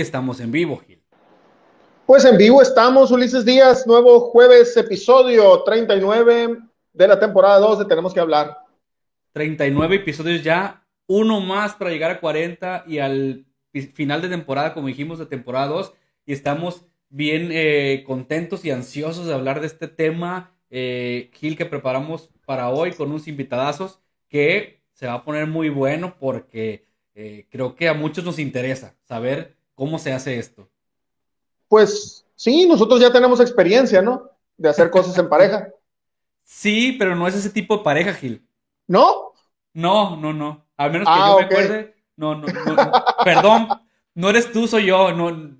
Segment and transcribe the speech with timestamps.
[0.00, 1.02] y estamos en vivo, Gil.
[2.06, 6.58] Pues en vivo estamos, Ulises Díaz, nuevo jueves, episodio 39
[6.94, 8.56] de la temporada 2 de Tenemos que hablar.
[9.32, 13.44] 39 episodios ya, uno más para llegar a 40 y al
[13.92, 15.92] final de temporada, como dijimos, de temporada 2.
[16.24, 21.66] Y estamos bien eh, contentos y ansiosos de hablar de este tema, eh, Gil, que
[21.66, 27.46] preparamos para hoy con unos invitadazos que se va a poner muy bueno porque eh,
[27.50, 30.68] creo que a muchos nos interesa saber cómo se hace esto.
[31.66, 34.28] Pues sí, nosotros ya tenemos experiencia, ¿no?
[34.58, 35.68] De hacer cosas en pareja.
[36.44, 38.46] Sí, pero no es ese tipo de pareja, Gil.
[38.86, 39.32] ¿No?
[39.72, 40.66] No, no, no.
[40.76, 41.94] Al menos que ah, yo me acuerde.
[42.14, 42.92] No, no, no,
[43.24, 43.68] Perdón,
[44.14, 45.12] no eres tú, soy yo.
[45.12, 45.56] No, no,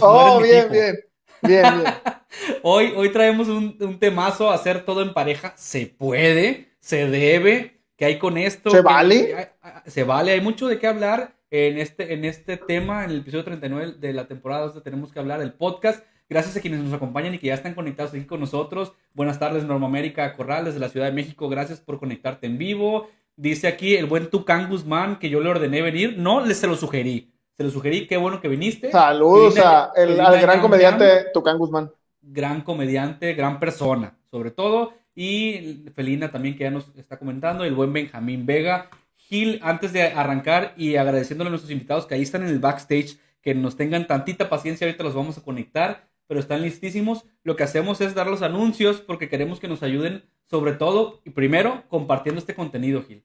[0.00, 0.96] oh, bien, bien,
[1.42, 1.94] bien, bien.
[2.62, 5.52] hoy, hoy traemos un, un temazo, hacer todo en pareja.
[5.58, 8.70] Se puede, se debe ¿Qué hay con esto?
[8.70, 9.50] ¿Se vale?
[9.84, 13.44] se vale, hay mucho de qué hablar en este, en este tema, en el episodio
[13.44, 16.04] 39 de la temporada 2 Tenemos que hablar del podcast.
[16.28, 18.92] Gracias a quienes nos acompañan y que ya están conectados aquí con nosotros.
[19.14, 21.48] Buenas tardes, Norma América Corral, desde la Ciudad de México.
[21.48, 23.08] Gracias por conectarte en vivo.
[23.34, 26.18] Dice aquí el buen Tucán Guzmán que yo le ordené venir.
[26.18, 27.32] No, le se lo sugerí.
[27.56, 28.90] Se lo sugerí, qué bueno que viniste.
[28.92, 31.90] Saludos al gran comediante Tucán Guzmán.
[32.20, 34.92] Gran comediante, gran persona, sobre todo.
[35.14, 38.90] Y Felina también que ya nos está comentando, el buen Benjamín Vega.
[39.28, 43.18] Gil, antes de arrancar y agradeciéndole a nuestros invitados que ahí están en el backstage,
[43.42, 47.26] que nos tengan tantita paciencia, ahorita los vamos a conectar, pero están listísimos.
[47.42, 51.30] Lo que hacemos es dar los anuncios porque queremos que nos ayuden, sobre todo y
[51.30, 53.22] primero, compartiendo este contenido, Gil.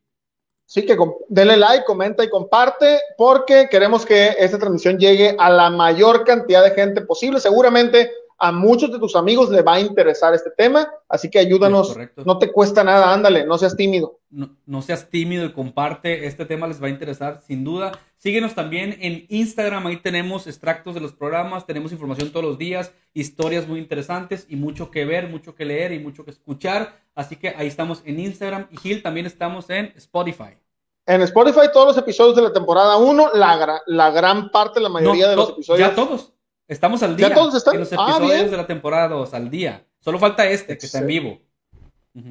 [0.66, 0.98] Sí, que
[1.30, 6.64] denle like, comenta y comparte, porque queremos que esta transmisión llegue a la mayor cantidad
[6.64, 7.40] de gente posible.
[7.40, 11.96] Seguramente a muchos de tus amigos le va a interesar este tema, así que ayúdanos,
[12.26, 14.20] no te cuesta nada, ándale, no seas tímido.
[14.30, 17.92] No, seas tímido y comparte, este tema les va a interesar sin duda.
[18.18, 22.92] Síguenos también en Instagram, ahí tenemos extractos de los programas, tenemos información todos los días,
[23.14, 27.36] historias muy interesantes y mucho que ver, mucho que leer y mucho que escuchar, así
[27.36, 30.58] que ahí estamos en Instagram y Gil también estamos en Spotify.
[31.06, 35.28] En Spotify todos los episodios de la temporada 1, la, la gran parte, la mayoría
[35.28, 35.90] de los episodios.
[35.90, 36.34] Ya todos.
[36.74, 37.30] Estamos al día.
[37.30, 37.76] ¿Ya todos están?
[37.76, 39.86] En los ah, episodios de la temporada 2, al día.
[40.00, 41.40] Solo falta este, que está en vivo.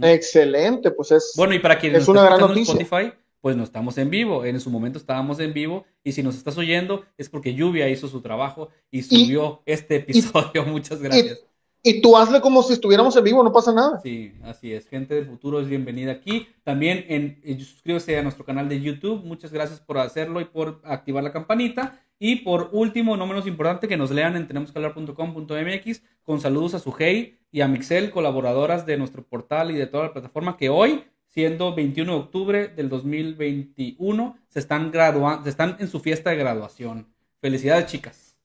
[0.03, 1.33] Excelente, pues es.
[1.37, 2.75] Bueno, y para quienes es una gran noticia.
[2.75, 4.45] Spotify, pues no estamos en vivo.
[4.45, 5.85] En su momento estábamos en vivo.
[6.03, 10.65] Y si nos estás oyendo, es porque Lluvia hizo su trabajo y subió este episodio.
[10.67, 11.41] Muchas gracias.
[11.85, 14.01] Y, tú hazle como si estuviéramos en vivo, no pasa nada.
[14.03, 14.89] Sí, así es.
[14.89, 16.49] Gente del futuro es bienvenida aquí.
[16.63, 19.25] También en, en suscríbase a nuestro canal de YouTube.
[19.25, 22.01] Muchas gracias por hacerlo y por activar la campanita.
[22.25, 27.41] Y por último, no menos importante, que nos lean en tenemosquehablar.com.mx con saludos a Sujei
[27.51, 31.75] y a Mixel, colaboradoras de nuestro portal y de toda la plataforma que hoy, siendo
[31.75, 37.09] 21 de octubre del 2021, se están graduando, están en su fiesta de graduación.
[37.41, 38.37] Felicidades, chicas.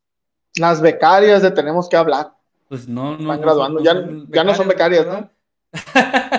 [0.55, 2.31] Las becarias de Tenemos que hablar.
[2.69, 3.31] Pues no, no.
[3.31, 3.93] Están graduando, ya,
[4.29, 5.29] ya no son becarias, ¿no?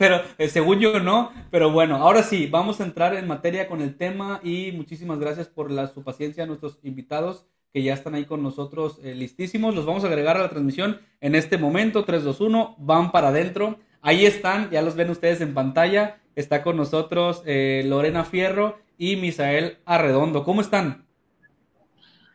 [0.00, 1.30] pero eh, según yo no.
[1.50, 5.48] Pero bueno, ahora sí, vamos a entrar en materia con el tema y muchísimas gracias
[5.48, 9.74] por la, su paciencia a nuestros invitados que ya están ahí con nosotros eh, listísimos.
[9.74, 12.06] Los vamos a agregar a la transmisión en este momento.
[12.06, 13.78] 3, 2, 1, van para adentro.
[14.00, 16.16] Ahí están, ya los ven ustedes en pantalla.
[16.34, 20.44] Está con nosotros eh, Lorena Fierro y Misael Arredondo.
[20.44, 21.04] ¿Cómo están?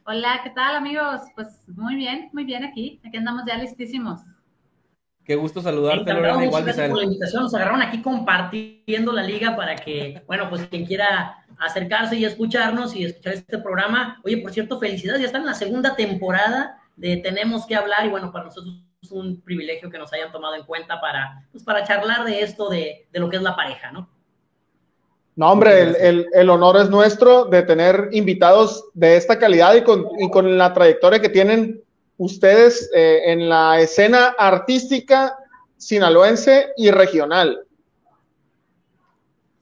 [0.06, 1.22] Hola, ¿qué tal amigos?
[1.34, 3.02] Pues muy bien, muy bien aquí.
[3.04, 4.22] Aquí andamos ya listísimos.
[5.26, 6.46] Qué gusto saludarte, Lorena.
[6.46, 7.44] Igual, gracias por la invitación.
[7.44, 12.96] Nos agarraron aquí compartiendo la liga para que, bueno, pues quien quiera acercarse y escucharnos
[12.96, 14.22] y escuchar este programa.
[14.24, 15.22] Oye, por cierto, felicidades.
[15.22, 19.12] Ya están en la segunda temporada de Tenemos que hablar y bueno, para nosotros es
[19.12, 23.08] un privilegio que nos hayan tomado en cuenta para, pues, para charlar de esto, de,
[23.12, 24.08] de lo que es la pareja, ¿no?
[25.36, 29.84] No, hombre, el, el, el, honor es nuestro de tener invitados de esta calidad y
[29.84, 31.84] con, y con la trayectoria que tienen
[32.18, 35.38] ustedes eh, en la escena artística
[35.78, 37.66] sinaloense y regional.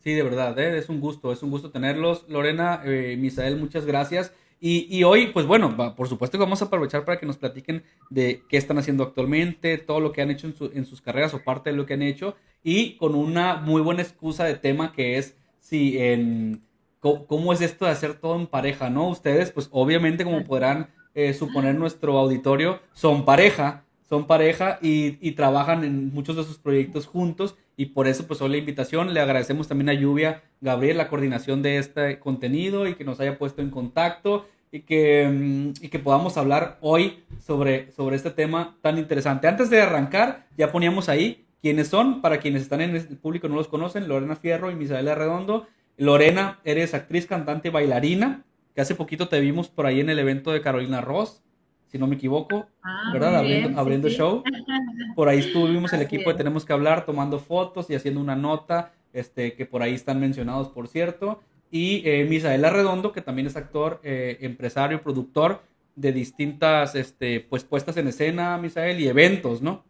[0.03, 0.77] Sí, de verdad, ¿eh?
[0.77, 2.25] es un gusto, es un gusto tenerlos.
[2.27, 4.33] Lorena, eh, Misael, muchas gracias.
[4.65, 8.43] Y, hoy, pues bueno, por supuesto que vamos a aprovechar para que nos platiquen de
[8.47, 11.75] qué están haciendo actualmente, todo lo que han hecho en, sus carreras o parte de
[11.75, 15.99] lo que han hecho, y con una muy buena excusa de tema que es si
[15.99, 16.63] en
[17.01, 19.09] cómo es esto de hacer todo en pareja, ¿no?
[19.09, 25.83] Ustedes, pues obviamente como podrán eh, suponer nuestro auditorio, son pareja, son pareja y, trabajan
[25.83, 29.13] en muchos de sus proyectos juntos y por eso pues hoy la invitación.
[29.13, 33.37] Le agradecemos también a Lluvia Gabriel la coordinación de este contenido y que nos haya
[33.37, 38.77] puesto en contacto y que, mm, y que podamos hablar hoy sobre, sobre este tema
[38.81, 39.47] tan interesante.
[39.47, 43.55] Antes de arrancar, ya poníamos ahí quiénes son, para quienes están en el público no
[43.55, 45.67] los conocen, Lorena Fierro y Misaela Redondo.
[45.97, 48.43] Lorena, eres actriz, cantante, bailarina
[48.73, 51.43] que hace poquito te vimos por ahí en el evento de Carolina Ross,
[51.87, 53.29] si no me equivoco, Ah, ¿verdad?
[53.43, 54.15] bien, Abriendo, sí, abriendo sí.
[54.15, 54.43] show.
[55.15, 56.35] Por ahí estuvimos el equipo de.
[56.37, 60.69] Tenemos que hablar tomando fotos y haciendo una nota, este, que por ahí están mencionados,
[60.69, 61.39] por cierto.
[61.69, 65.61] Y eh, Misael Arredondo, que también es actor, eh, empresario, productor
[65.95, 69.83] de distintas este, pues, puestas en escena, Misael, y eventos, ¿no?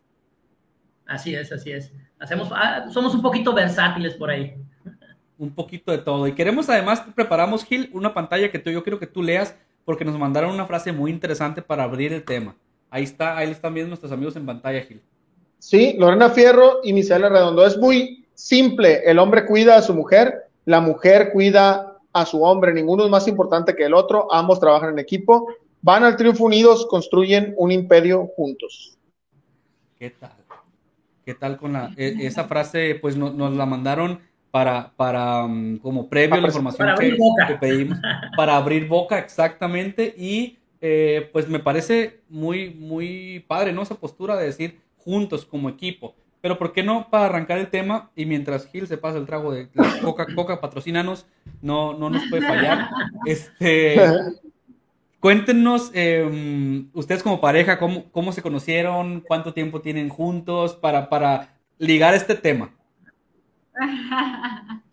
[1.05, 1.93] Así es, así es.
[2.19, 4.55] Hacemos, ah, somos un poquito versátiles por ahí.
[5.37, 6.27] Un poquito de todo.
[6.27, 10.05] Y queremos además, preparamos, Gil, una pantalla que tú, yo quiero que tú leas, porque
[10.05, 12.55] nos mandaron una frase muy interesante para abrir el tema.
[12.89, 15.01] Ahí está, ahí están viendo nuestros amigos en pantalla, Gil.
[15.59, 17.65] Sí, Lorena Fierro y Misael Redondo.
[17.65, 19.01] Es muy simple.
[19.05, 22.73] El hombre cuida a su mujer, la mujer cuida a su hombre.
[22.73, 24.31] Ninguno es más importante que el otro.
[24.31, 25.47] Ambos trabajan en equipo.
[25.81, 28.97] Van al triunfo unidos, construyen un imperio juntos.
[29.97, 30.31] ¿Qué tal?
[31.25, 32.95] ¿Qué tal con la e- esa frase?
[33.01, 34.19] Pues no- nos la mandaron
[34.53, 37.97] para, para um, como previo a la información que, pedimos.
[38.37, 40.13] Para abrir boca, exactamente.
[40.15, 43.81] Y eh, pues me parece muy, muy padre, ¿no?
[43.81, 46.13] Esa postura de decir juntos como equipo.
[46.39, 49.51] Pero ¿por qué no para arrancar el tema y mientras Gil se pasa el trago
[49.51, 51.25] de la Coca, Coca patrocínanos,
[51.63, 52.89] no, no nos puede fallar.
[53.25, 53.95] Este,
[55.19, 61.55] Cuéntenos, eh, ustedes como pareja, ¿cómo, cómo se conocieron, cuánto tiempo tienen juntos para, para
[61.79, 62.71] ligar este tema.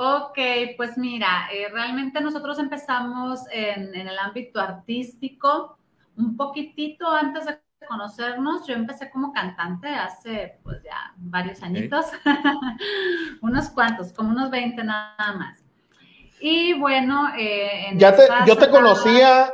[0.00, 0.38] Ok,
[0.76, 5.76] pues mira, eh, realmente nosotros empezamos en, en el ámbito artístico
[6.16, 7.58] un poquitito antes de
[7.88, 8.64] conocernos.
[8.64, 12.06] Yo empecé como cantante hace pues ya varios añitos,
[13.40, 15.64] unos cuantos, como unos 20 nada más.
[16.40, 19.50] Y bueno, eh, en Ya te, yo te conocía,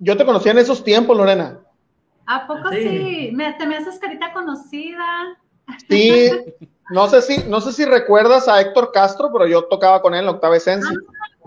[0.00, 1.60] yo te conocía en esos tiempos, Lorena.
[2.26, 2.82] ¿A poco Sí.
[2.82, 3.30] sí?
[3.32, 5.38] Me, te me haces carita conocida.
[5.88, 6.30] Sí,
[6.90, 10.20] no sé si, no sé si recuerdas a Héctor Castro, pero yo tocaba con él
[10.20, 10.96] en la octava esencia.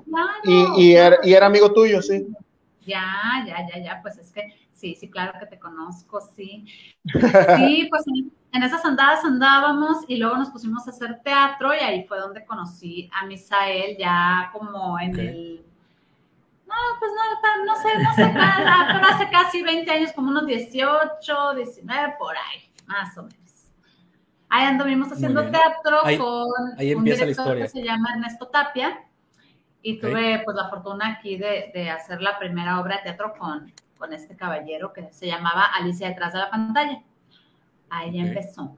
[0.10, 2.28] Claro, Y, y, era, y era amigo tuyo, sí.
[2.86, 6.66] Ya, ya, ya, ya, pues es que sí, sí, claro que te conozco, sí.
[7.58, 11.78] Sí, pues en, en esas andadas andábamos y luego nos pusimos a hacer teatro y
[11.78, 15.66] ahí fue donde conocí a Misael ya como en el...
[16.68, 20.46] No, pues no, no sé, no sé, nada, pero hace casi 20 años, como unos
[20.46, 23.41] 18, 19, por ahí, más o menos.
[24.54, 26.46] Ahí anduvimos haciendo teatro Ahí- con
[26.78, 27.64] ahí un empieza la director historia.
[27.66, 29.00] que se llama Ernesto Tapia
[29.82, 33.72] y tuve pues la fortuna aquí de, de hacer la primera obra de teatro con,
[33.98, 37.02] con este caballero que se llamaba Alicia detrás de la pantalla.
[37.90, 38.28] Ahí ya Ok.
[38.28, 38.78] empezó.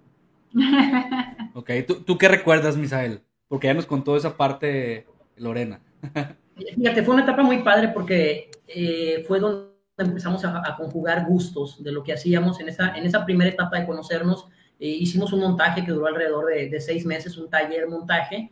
[1.56, 3.22] Ok, ¿Tú, ¿tú qué recuerdas, Misael?
[3.48, 5.80] Porque ya nos contó esa parte Lorena.
[6.76, 11.84] Fíjate, fue una etapa muy padre porque eh, fue donde empezamos a, a conjugar gustos
[11.84, 14.48] de lo que hacíamos en esa, en esa primera etapa de conocernos.
[14.84, 18.52] Eh, hicimos un montaje que duró alrededor de, de seis meses, un taller montaje.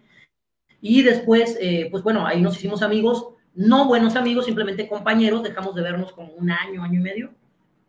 [0.79, 5.75] Y después, eh, pues bueno, ahí nos hicimos amigos, no buenos amigos, simplemente compañeros, dejamos
[5.75, 7.31] de vernos como un año, año y medio.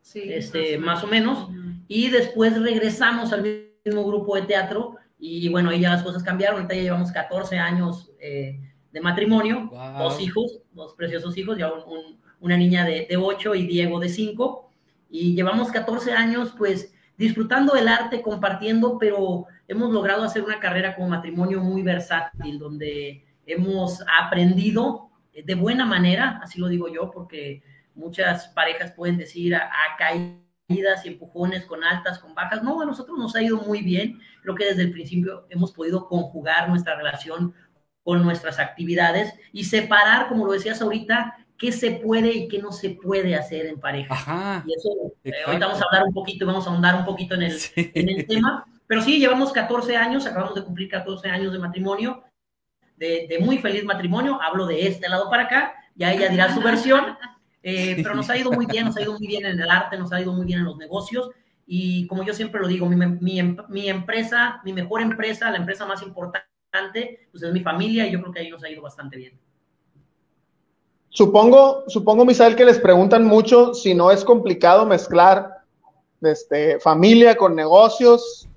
[0.01, 1.49] Sí, Este, más o menos.
[1.87, 3.43] Y después regresamos al
[3.85, 6.57] mismo grupo de teatro y bueno, ahí ya las cosas cambiaron.
[6.57, 8.59] Ahorita ya llevamos 14 años eh,
[8.91, 9.99] de matrimonio, Wow.
[10.03, 14.01] dos hijos, dos preciosos hijos, ya un- un- una niña de, de 8 y Diego
[14.01, 14.69] de 5.
[15.09, 20.95] Y llevamos 14 años pues disfrutando del arte, compartiendo, pero hemos logrado hacer una carrera
[20.95, 27.63] como matrimonio muy versátil, donde hemos aprendido de buena manera, así lo digo yo, porque
[27.95, 32.63] muchas parejas pueden decir a, a caídas y empujones con altas, con bajas.
[32.63, 34.21] No, a nosotros nos ha ido muy bien.
[34.43, 37.55] Creo que desde el principio hemos podido conjugar nuestra relación
[38.03, 42.73] con nuestras actividades y separar, como lo decías ahorita, qué se puede y qué no
[42.73, 44.13] se puede hacer en pareja.
[44.13, 44.65] Ajá.
[44.67, 44.91] Y eso,
[45.23, 47.89] eh, ahorita vamos a hablar un poquito, vamos a ahondar un poquito en el, Sí.
[47.95, 48.67] en el tema.
[48.89, 52.25] Pero sí, llevamos 14 años, acabamos de cumplir 14 años de matrimonio,
[52.97, 54.41] de, de muy feliz matrimonio.
[54.43, 57.17] Hablo de este lado para acá, ya ella dirá su versión.
[57.63, 59.97] Eh, pero nos ha ido muy bien, nos ha ido muy bien en el arte,
[59.97, 61.31] nos ha ido muy bien en los negocios.
[61.65, 65.87] Y como yo siempre lo digo, mi, mi, mi empresa, mi mejor empresa, la empresa
[65.87, 69.17] más importante, pues es mi familia y yo creo que ahí nos ha ido bastante
[69.17, 69.39] bien.
[71.13, 75.59] Supongo, supongo, Misael, que les preguntan mucho si no es complicado mezclar
[76.23, 78.49] este, familia con negocios,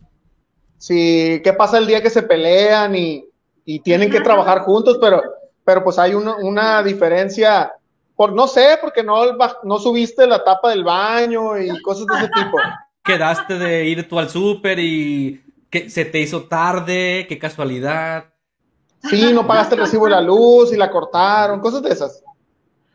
[0.78, 3.28] si qué pasa el día que se pelean y,
[3.66, 5.22] y tienen que trabajar juntos, pero,
[5.66, 7.74] pero pues hay una, una diferencia,
[8.16, 9.22] por no sé, porque no,
[9.64, 12.58] no subiste la tapa del baño y cosas de ese tipo.
[13.04, 18.26] Quedaste de ir tú al súper y que se te hizo tarde, qué casualidad.
[19.10, 22.24] Sí, no pagaste el recibo de la luz y la cortaron, cosas de esas.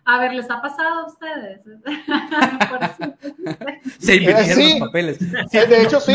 [0.05, 1.61] A ver, ¿les ha pasado a ustedes?
[3.99, 4.79] Se invirtieron Sí.
[4.79, 5.19] los papeles.
[5.19, 6.13] Sí, de hecho, sí.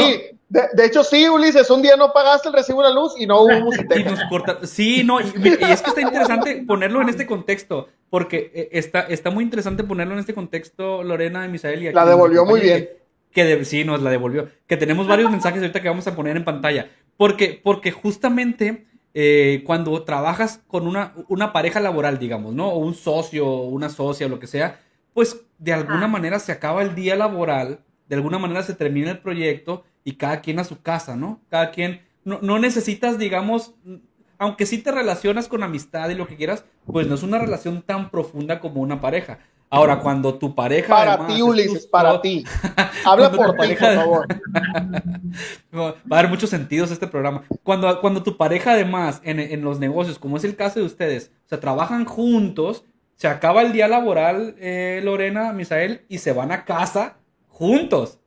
[0.47, 3.25] De, de, hecho, sí, Ulises, un día no pagaste el recibo de la luz y
[3.25, 3.95] no hubo música.
[4.63, 9.01] Sí, no, y, y, es que está interesante ponerlo en este contexto, porque eh, está,
[9.01, 11.83] está muy interesante ponerlo en este contexto, Lorena y Misael.
[11.83, 12.89] Y la devolvió muy bien.
[13.31, 14.47] Que, de, sí, nos la devolvió.
[14.67, 16.89] Que tenemos varios mensajes ahorita que vamos a poner en pantalla.
[17.17, 18.85] Porque, porque justamente
[19.17, 22.67] eh, cuando trabajas con una, una pareja laboral, digamos, ¿no?
[22.67, 24.81] O un socio, una socia, lo que sea,
[25.13, 27.79] pues de alguna manera se acaba el día laboral,
[28.09, 31.39] de alguna manera se termina el proyecto y cada quien a su casa, ¿no?
[31.49, 33.73] Cada quien, no, no necesitas, digamos,
[34.37, 37.83] aunque sí te relacionas con amistad y lo que quieras, pues no es una relación
[37.83, 39.39] tan profunda como una pareja.
[39.69, 40.87] Ahora, cuando tu pareja.
[40.87, 42.43] Para ti, Ulises, para ti.
[43.05, 44.27] Habla por ti, por favor.
[45.75, 47.43] Va a haber muchos sentidos este programa.
[47.63, 51.31] Cuando, cuando tu pareja, además, en, en, los negocios, como es el caso de ustedes,
[51.45, 56.51] o sea, trabajan juntos, se acaba el día laboral, eh, Lorena, Misael, y se van
[56.51, 57.17] a casa
[57.47, 58.19] juntos.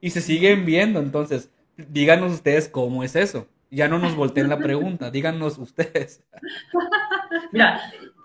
[0.00, 1.00] Y se siguen viendo.
[1.00, 3.48] Entonces, díganos ustedes cómo es eso.
[3.70, 6.22] Ya no nos volteen la pregunta, díganos ustedes.
[7.52, 7.80] Mira,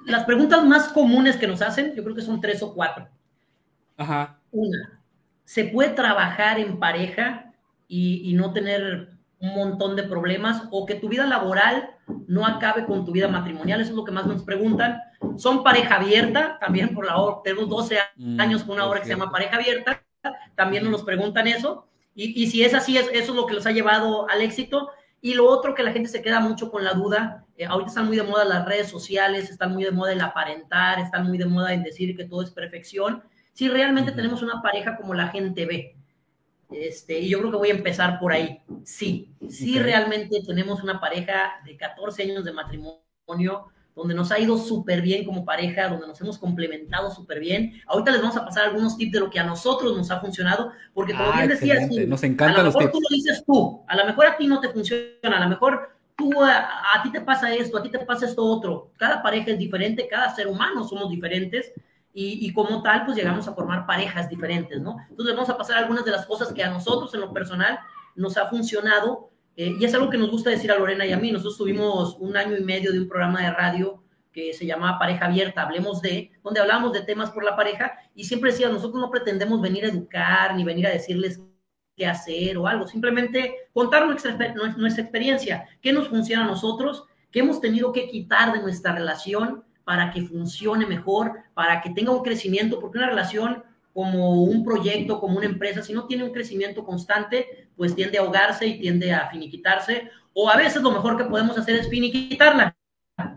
[0.10, 3.08] las preguntas más comunes que nos hacen, yo creo que son tres o cuatro.
[3.98, 4.40] Ajá.
[4.52, 5.02] Una,
[5.44, 7.54] ¿se puede trabajar en pareja
[7.88, 11.90] y, y, no tener un montón de problemas o que tu vida laboral
[12.28, 13.82] no acabe con tu vida matrimonial?
[13.82, 15.02] Eso es lo que más nos preguntan.
[15.38, 19.08] Son pareja abierta, también por la obra, tenemos 12 mm, años con una obra que
[19.08, 20.04] se llama Pareja Abierta,
[20.56, 21.88] también nos preguntan eso.
[22.16, 24.90] Y, y si es así, es, eso es lo que los ha llevado al éxito.
[25.22, 28.08] Y lo otro que la gente se queda mucho con la duda, eh, ahorita están
[28.08, 31.46] muy de moda las redes sociales, están muy de moda el aparentar, están muy de
[31.46, 33.22] moda en decir que todo es perfección.
[33.52, 35.98] Si realmente tenemos una pareja como la gente ve.
[36.72, 38.62] Este, y yo creo que voy a empezar por ahí.
[38.86, 44.58] Sí, sí realmente tenemos una pareja de 14 años de matrimonio, donde nos ha ido
[44.58, 47.74] súper bien como pareja, donde nos hemos complementado súper bien.
[47.88, 50.72] Ahorita les vamos a pasar algunos tips de lo que a nosotros nos ha funcionado,
[50.94, 53.84] porque como ah, bien decías, nos encantan a lo mejor los tú lo dices tú,
[53.86, 57.12] a lo mejor a ti no te funciona, a lo mejor tú, a, a, ti
[57.12, 58.92] te pasa esto, a ti te pasa esto otro.
[58.98, 61.74] Cada pareja es diferente, cada ser humano somos diferentes.
[62.14, 64.98] Y, y como tal, pues llegamos a formar parejas diferentes, ¿no?
[65.10, 67.80] Entonces vamos a pasar algunas de las cosas que a nosotros en lo personal
[68.16, 71.18] nos ha funcionado eh, y es algo que nos gusta decir a Lorena y a
[71.18, 71.34] mí.
[71.34, 75.26] Nosotros tuvimos un año y medio de un programa de radio que se llamaba Pareja
[75.26, 79.12] Abierta, Hablemos de, donde hablábamos de temas por la pareja y siempre decía, nosotros no
[79.12, 81.42] pretendemos venir a educar ni venir a decirles
[82.00, 84.38] qué hacer o algo, simplemente contar nuestra,
[84.78, 89.66] nuestra experiencia, qué nos funciona a nosotros, qué hemos tenido que quitar de nuestra relación
[89.84, 93.64] para que funcione mejor, para que tenga un crecimiento, porque una relación
[93.94, 98.22] como un proyecto, como una empresa, si no tiene un crecimiento constante, pues tiende a
[98.22, 102.78] ahogarse y tiende a finiquitarse, o a veces lo mejor que podemos hacer es finiquitarla,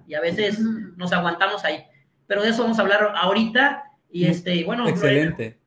[0.06, 1.84] y a veces nos aguantamos ahí.
[2.28, 4.86] Pero de eso vamos a hablar ahorita, y este, bueno.
[4.86, 5.61] Excelente.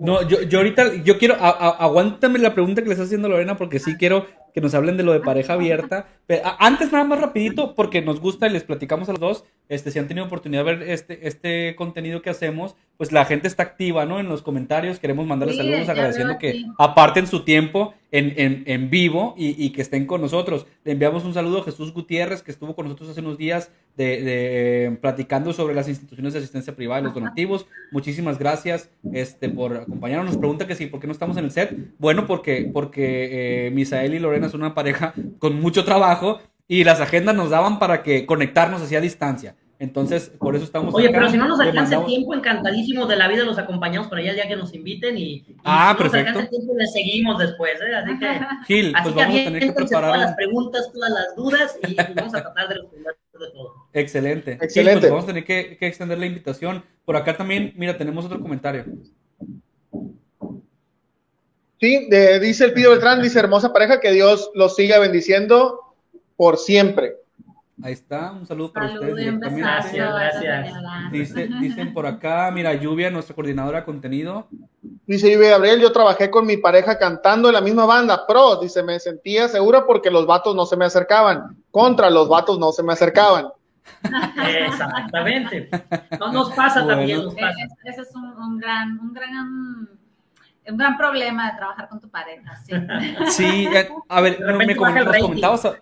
[0.00, 3.28] No, yo, yo ahorita, yo quiero, a, a, aguántame la pregunta que le está haciendo
[3.28, 6.08] Lorena, porque sí quiero que nos hablen de lo de pareja abierta.
[6.26, 9.90] Pero, antes, nada más rapidito, porque nos gusta y les platicamos a los dos, este,
[9.90, 13.62] si han tenido oportunidad de ver este, este contenido que hacemos, pues la gente está
[13.62, 14.18] activa, ¿no?
[14.20, 18.90] En los comentarios, queremos mandarles sí, saludos agradeciendo que aparten su tiempo en, en, en
[18.90, 20.66] vivo y, y, que estén con nosotros.
[20.84, 24.22] Le enviamos un saludo a Jesús Gutiérrez, que estuvo con nosotros hace unos días de,
[24.22, 27.66] de eh, platicando sobre las instituciones de asistencia privada y los donativos.
[27.92, 30.30] Muchísimas gracias este, por acompañarnos.
[30.30, 31.76] Nos pregunta que sí, ¿por qué no estamos en el set?
[31.98, 37.00] Bueno, porque, porque eh, Misael y Lorena son una pareja con mucho trabajo y las
[37.00, 39.54] agendas nos daban para que conectarnos hacia distancia.
[39.78, 40.94] Entonces, por eso estamos.
[40.94, 41.18] Oye, acá.
[41.18, 42.04] pero si no nos alcanza mandamos...
[42.06, 45.16] el tiempo, encantadísimo de la vida, los acompañamos por allá el día que nos inviten
[45.16, 46.16] y, y ah, si no perfecto.
[46.16, 47.72] nos alcanza el tiempo, les seguimos después.
[47.80, 47.94] ¿eh?
[47.94, 48.26] Así que,
[48.66, 50.10] Gil, así pues que vamos a tener que preparar.
[50.10, 53.74] todas las preguntas, todas las dudas y, y vamos a tratar de responder de todo.
[53.92, 54.52] Excelente.
[54.60, 55.00] Excelente.
[55.00, 56.84] Pues vamos a tener que, que extender la invitación.
[57.04, 58.84] Por acá también, mira, tenemos otro comentario.
[61.80, 65.80] Sí, de, dice el Pido Beltrán, dice hermosa pareja, que Dios los siga bendiciendo
[66.36, 67.16] por siempre.
[67.82, 69.28] Ahí está, un saludo para Salud, ustedes.
[69.32, 69.58] un besazo,
[69.96, 70.74] Gracias,
[71.12, 74.48] Dice, dicen por acá, mira, Lluvia, nuestra coordinadora de contenido.
[75.06, 78.82] Dice Lluvia Gabriel, yo trabajé con mi pareja cantando en la misma banda, pro, dice,
[78.82, 82.82] me sentía segura porque los vatos no se me acercaban, contra los vatos no se
[82.82, 83.48] me acercaban.
[84.66, 85.68] Exactamente.
[86.18, 86.98] No nos pasa Bueno.
[86.98, 87.56] también, nos pasa.
[87.64, 89.88] Es- Ese es un, un gran, un gran,
[90.68, 92.54] un gran problema de trabajar con tu pareja.
[92.56, 92.72] Sí.
[93.30, 95.64] Sí, eh, a ver, De me, me baja comentabas.
[95.64, 95.78] a-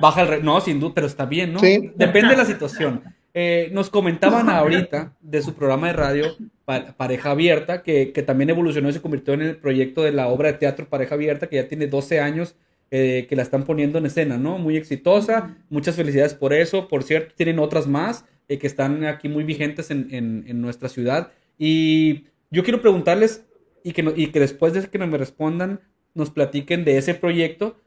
[0.00, 1.60] Baja el re- No, sin duda, pero está bien, ¿no?
[1.60, 1.92] Sí.
[1.96, 3.02] Depende de la situación.
[3.36, 8.50] Eh, nos comentaban ahorita de su programa de radio Pa- Pareja Abierta, que, que también
[8.50, 11.56] evolucionó y se convirtió en el proyecto de la obra de teatro Pareja Abierta, que
[11.56, 12.54] ya tiene 12 años
[12.90, 14.58] eh, que la están poniendo en escena, ¿no?
[14.58, 15.56] Muy exitosa.
[15.68, 16.86] Muchas felicidades por eso.
[16.86, 20.88] Por cierto, tienen otras más eh, que están aquí muy vigentes en, en- en nuestra
[20.88, 21.32] ciudad.
[21.58, 23.44] Y yo quiero preguntarles
[23.84, 25.80] y que, no- y que después de que me respondan,
[26.14, 27.78] nos platiquen de ese proyecto,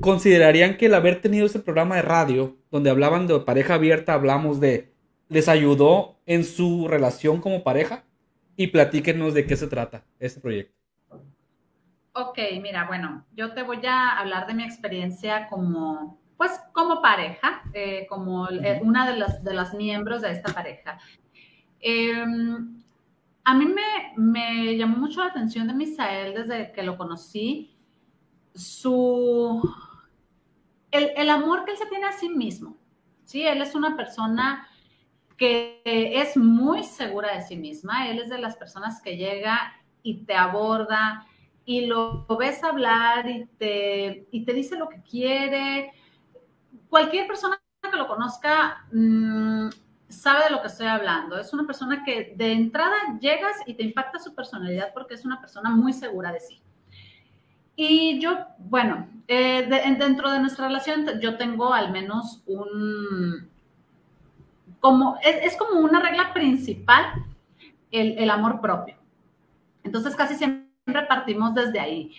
[0.00, 4.60] ¿considerarían que el haber tenido ese programa de radio donde hablaban de pareja abierta, hablamos
[4.60, 4.92] de,
[5.28, 8.04] les ayudó en su relación como pareja?
[8.56, 10.74] Y platíquenos de qué se trata ese proyecto.
[12.14, 17.62] Ok, mira, bueno, yo te voy a hablar de mi experiencia como, pues, como pareja,
[17.72, 20.98] eh, como eh, una de las, de las miembros de esta pareja.
[21.80, 22.81] Em,
[23.44, 27.76] a mí me, me, llamó mucho la atención de Misael desde que lo conocí,
[28.54, 29.60] su,
[30.90, 32.76] el, el, amor que él se tiene a sí mismo.
[33.24, 34.68] Sí, él es una persona
[35.36, 40.24] que es muy segura de sí misma, él es de las personas que llega y
[40.24, 41.26] te aborda
[41.64, 45.92] y lo ves hablar y te, y te dice lo que quiere.
[46.88, 49.68] Cualquier persona que lo conozca mmm,
[50.12, 51.38] sabe de lo que estoy hablando.
[51.38, 55.40] Es una persona que de entrada llegas y te impacta su personalidad porque es una
[55.40, 56.62] persona muy segura de sí.
[57.74, 63.48] Y yo, bueno, eh, de, dentro de nuestra relación yo tengo al menos un,
[64.80, 67.06] como, es, es como una regla principal
[67.90, 68.96] el, el, amor propio.
[69.84, 72.14] Entonces casi siempre partimos desde ahí.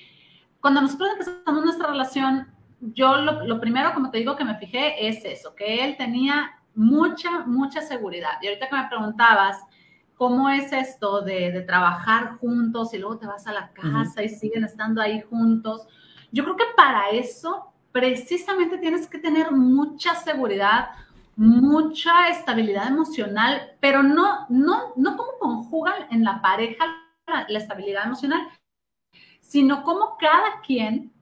[0.60, 2.48] Cuando nosotros empezamos nuestra relación,
[2.82, 6.52] yo lo, lo primero, como te digo, que me fijé es eso, que él tenía
[6.76, 8.32] mucha, mucha seguridad.
[8.42, 9.62] Y ahorita que me preguntabas,
[10.16, 14.24] ¿cómo es esto de, de trabajar juntos y luego te vas a la casa uh
[14.24, 14.26] -huh.
[14.26, 15.88] y siguen estando ahí juntos?
[16.32, 20.90] Yo creo que para eso precisamente tienes que tener mucha seguridad,
[21.36, 26.86] mucha estabilidad emocional, pero no, no, no como conjugan en la pareja
[27.28, 28.48] la, la estabilidad emocional,
[29.42, 31.14] sino como cada quien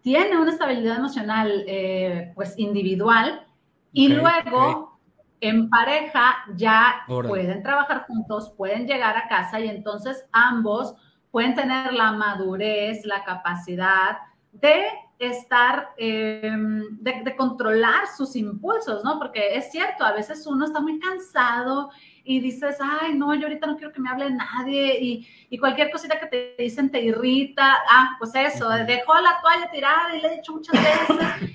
[0.00, 3.46] tiene una estabilidad emocional eh, pues individual
[3.92, 5.48] y okay, luego, okay.
[5.48, 10.94] en pareja, ya pueden trabajar juntos, pueden llegar a casa y entonces ambos
[11.30, 14.18] pueden tener la madurez, la capacidad
[14.52, 14.84] de
[15.18, 16.50] estar, eh,
[16.92, 19.18] de, de, controlar sus impulsos, ¿no?
[19.18, 21.90] Porque es cierto, a veces uno está muy cansado
[22.24, 25.90] y dices, ay, no, yo ahorita no quiero que me hable nadie y, y cualquier
[25.90, 27.76] cosita que te dicen te irrita.
[27.90, 31.50] Ah, pues eso, dejó la toalla tirada y le he dicho muchas veces.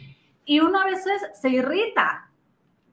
[0.45, 2.29] Y uno a veces se irrita,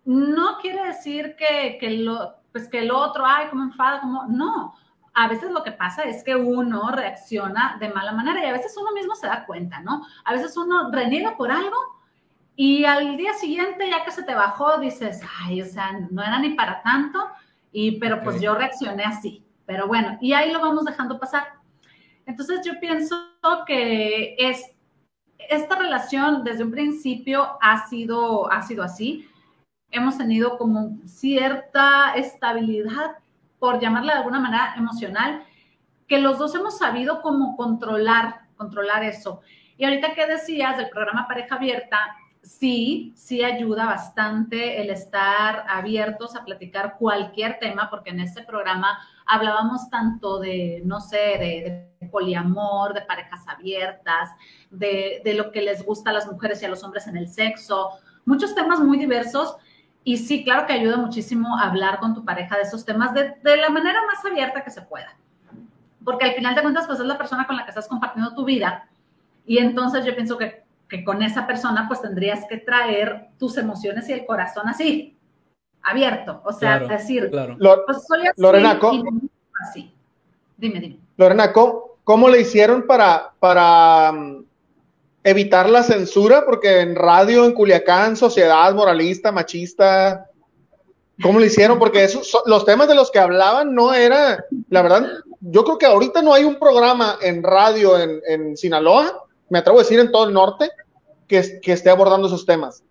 [0.04, 4.74] no quiere decir que, que, lo, pues que el otro, ay, como enfada, como, no.
[5.14, 8.74] A veces lo que pasa es que uno reacciona de mala manera y a veces
[8.80, 10.06] uno mismo se da cuenta, ¿no?
[10.24, 11.76] A veces uno reniega por algo
[12.56, 16.38] y al día siguiente, ya que se te bajó, dices, ay, o sea, no era
[16.38, 17.18] ni para tanto,
[17.72, 18.46] y, pero pues okay.
[18.46, 19.44] yo reaccioné así.
[19.64, 21.44] Pero bueno, y ahí lo vamos dejando pasar.
[22.26, 23.16] Entonces yo pienso
[23.66, 24.62] que es,
[25.48, 29.28] esta relación desde un principio ha sido, ha sido así
[29.92, 33.18] hemos tenido como cierta estabilidad,
[33.58, 35.44] por llamarla de alguna manera emocional,
[36.08, 39.40] que los dos hemos sabido cómo controlar, controlar eso.
[39.76, 41.98] Y ahorita que decías del programa Pareja Abierta,
[42.42, 48.98] sí, sí ayuda bastante el estar abiertos a platicar cualquier tema, porque en este programa
[49.26, 54.30] hablábamos tanto de, no sé, de, de poliamor, de parejas abiertas,
[54.70, 57.28] de, de lo que les gusta a las mujeres y a los hombres en el
[57.28, 57.90] sexo,
[58.24, 59.56] muchos temas muy diversos
[60.04, 63.56] y sí, claro que ayuda muchísimo hablar con tu pareja de esos temas de, de,
[63.56, 65.16] la manera más abierta que se pueda.
[66.04, 68.44] Porque al final de cuentas, pues es la persona con la que estás compartiendo tu
[68.44, 68.88] vida.
[69.46, 74.08] Y entonces yo pienso que, que con esa persona, pues tendrías que traer tus emociones
[74.08, 75.16] y el corazón así,
[75.82, 76.40] abierto.
[76.44, 77.56] O sea, claro, decir, claro.
[77.86, 78.40] pues soy así.
[78.40, 78.80] Lorena,
[79.68, 79.92] así.
[80.56, 80.98] Dime, dime.
[81.16, 84.44] Lorena, ¿cómo, cómo le hicieron para, para um,
[85.24, 90.26] evitar la censura, porque en radio, en Culiacán, sociedad moralista, machista,
[91.22, 91.78] ¿cómo lo hicieron?
[91.78, 95.06] Porque eso, los temas de los que hablaban no era, la verdad,
[95.40, 99.78] yo creo que ahorita no hay un programa en radio en, en Sinaloa, me atrevo
[99.78, 100.70] a decir en todo el norte,
[101.28, 102.82] que, que esté abordando esos temas.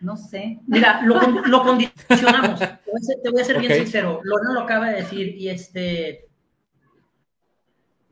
[0.00, 0.60] No sé.
[0.66, 2.58] Mira, lo, lo condicionamos.
[2.58, 3.68] Te voy a ser, te voy a ser okay.
[3.68, 4.20] bien sincero.
[4.22, 6.26] Lorena lo acaba de decir y este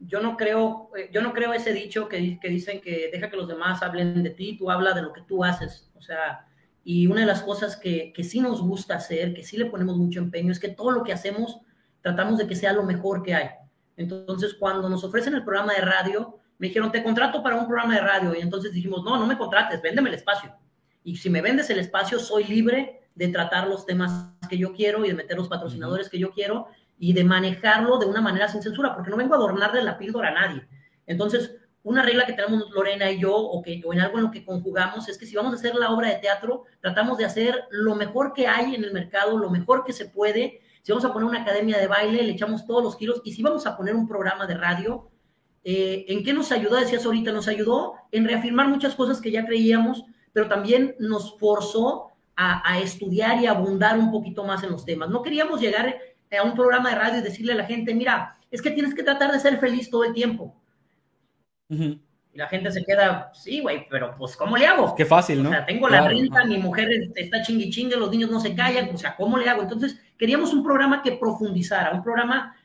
[0.07, 3.37] yo no creo, eh, yo no creo ese dicho que, que, dicen que deja que
[3.37, 5.91] los demás hablen de ti, tú habla de lo que tú haces.
[5.95, 6.47] O sea,
[6.85, 9.97] y una de las cosas que, que sí nos gusta hacer, que sí le ponemos
[9.97, 11.61] mucho empeño, es que todo lo que hacemos
[12.03, 13.49] tratamos de que sea lo mejor que hay.
[13.97, 17.95] Entonces, cuando nos ofrecen el programa de radio, me dijeron, te contrato para un programa
[17.95, 18.35] de radio.
[18.35, 20.55] Y entonces dijimos, no, no me contrates, véndeme el espacio.
[21.05, 25.05] Y si me vendes el espacio, soy libre de tratar los temas que yo quiero
[25.05, 26.11] y de meter los patrocinadores uh -huh.
[26.11, 26.67] que yo quiero
[26.99, 30.31] y de manejarlo de una manera sin censura, porque no vengo a adornarle la píldora
[30.31, 30.67] a nadie.
[31.07, 34.31] Entonces, una regla que tenemos Lorena y yo, o, que, o en algo en lo
[34.31, 37.65] que conjugamos, es que si vamos a hacer la obra de teatro, tratamos de hacer
[37.71, 40.61] lo mejor que hay en el mercado, lo mejor que se puede.
[40.81, 43.21] Si vamos a poner una academia de baile, le echamos todos los kilos.
[43.23, 45.11] Y si vamos a poner un programa de radio,
[45.63, 46.77] eh, ¿en qué nos ayudó?
[46.77, 52.09] Decías ahorita, nos ayudó en reafirmar muchas cosas que ya creíamos, pero también nos forzó
[52.37, 55.09] a, a estudiar y abundar un poquito más en los temas.
[55.09, 55.97] No queríamos llegar
[56.37, 59.03] a un programa de radio y decirle a la gente, mira, es que tienes que
[59.03, 60.55] tratar de ser feliz todo el tiempo.
[61.69, 61.99] Y
[62.39, 64.95] la gente se queda, sí, güey, pero pues, ¿cómo le hago?
[64.95, 65.49] Qué fácil, ¿no?
[65.49, 68.91] O sea, tengo la renta, mi mujer está chingui chingue, los niños no se callan,
[68.93, 69.63] o sea, ¿cómo le hago?
[69.63, 72.57] Entonces, queríamos un programa que profundizara, un programa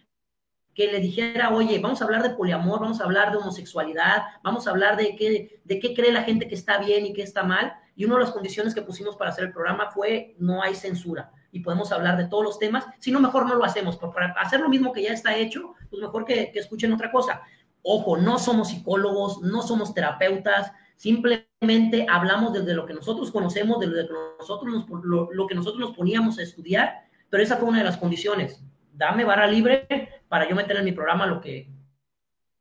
[0.80, 4.66] que le dijera, oye, vamos a hablar de poliamor, vamos a hablar de homosexualidad, vamos
[4.66, 7.44] a hablar de qué, de qué cree la gente que está bien y qué está
[7.44, 7.74] mal.
[7.98, 11.34] Y una de las condiciones que pusimos para hacer el programa fue no hay censura
[11.52, 13.98] y podemos hablar de todos los temas, si no, mejor no lo hacemos.
[13.98, 17.42] Pero para hacer lo mismo que ya está hecho, pues mejor que, escuchen otra cosa.
[17.82, 23.88] Ojo, no somos psicólogos, no somos terapeutas, simplemente hablamos desde lo que nosotros conocemos, de
[23.88, 27.80] lo que nosotros nos, lo, que nosotros nos poníamos a estudiar, pero esa fue una
[27.80, 28.64] de las condiciones.
[29.00, 29.88] Dame vara libre
[30.28, 31.70] para yo meter en mi programa lo que,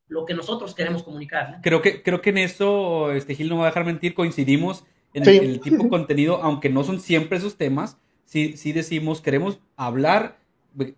[0.06, 1.58] lo que nosotros queremos comunicar.
[1.62, 5.28] Creo, que, creo que en eso, este Gil no va a dejar mentir, coincidimos en
[5.28, 10.36] el tipo de contenido, aunque no son siempre esos temas, sí, decimos, queremos hablar,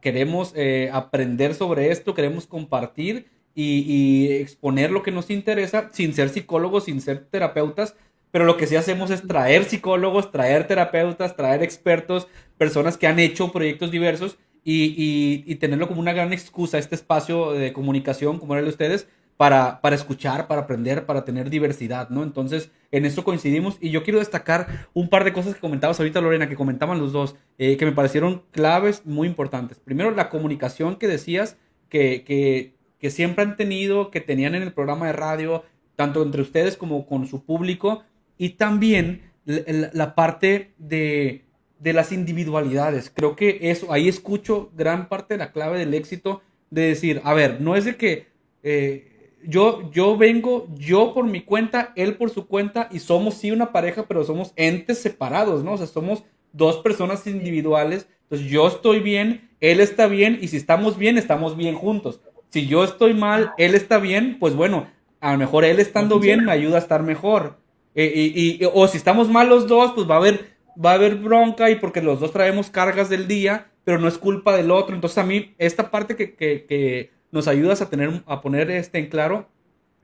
[0.02, 6.28] queremos eh, aprender sobre esto, queremos compartir y, exponer lo que nos interesa sin ser
[6.28, 7.96] psicólogos, sin ser terapeutas,
[8.30, 13.18] pero lo que sí hacemos es traer psicólogos, traer terapeutas, traer expertos, personas que han
[13.18, 18.54] hecho proyectos diversos y, y tenerlo como una gran excusa, este espacio de comunicación, como
[18.54, 19.08] era de ustedes,
[19.40, 22.22] para, para escuchar, para aprender, para tener diversidad, ¿no?
[22.22, 26.20] Entonces, en eso coincidimos y yo quiero destacar un par de cosas que comentabas ahorita,
[26.20, 29.78] Lorena, que comentaban los dos, eh, que me parecieron claves muy importantes.
[29.78, 31.56] Primero, la comunicación que decías
[31.88, 35.64] que, que, que siempre han tenido, que tenían en el programa de radio,
[35.96, 38.02] tanto entre ustedes como con su público,
[38.36, 41.46] y también la, parte de,
[41.80, 43.10] de, las individualidades.
[43.14, 47.34] Creo que eso, ahí escucho gran parte de la clave del éxito de decir, a
[47.34, 48.28] ver, no es de que
[48.62, 53.50] eh, yo, yo vengo, yo por mi cuenta, él por su cuenta, y somos sí
[53.50, 55.72] una pareja, pero somos entes separados, ¿no?
[55.72, 58.06] O sea, somos dos personas individuales.
[58.24, 62.20] Entonces yo estoy bien, él está bien, y si estamos bien, estamos bien juntos.
[62.48, 64.88] Si yo estoy mal, él está bien, pues bueno,
[65.20, 67.58] a lo mejor él estando bien me ayuda a estar mejor.
[67.94, 71.16] Eh, y, o si estamos mal los dos, pues va a haber, va a haber
[71.16, 74.94] bronca y porque los dos traemos cargas del día, pero no es culpa del otro.
[74.94, 78.98] Entonces a mí, esta parte que, que, que nos ayudas a tener, a poner este
[78.98, 79.48] en claro.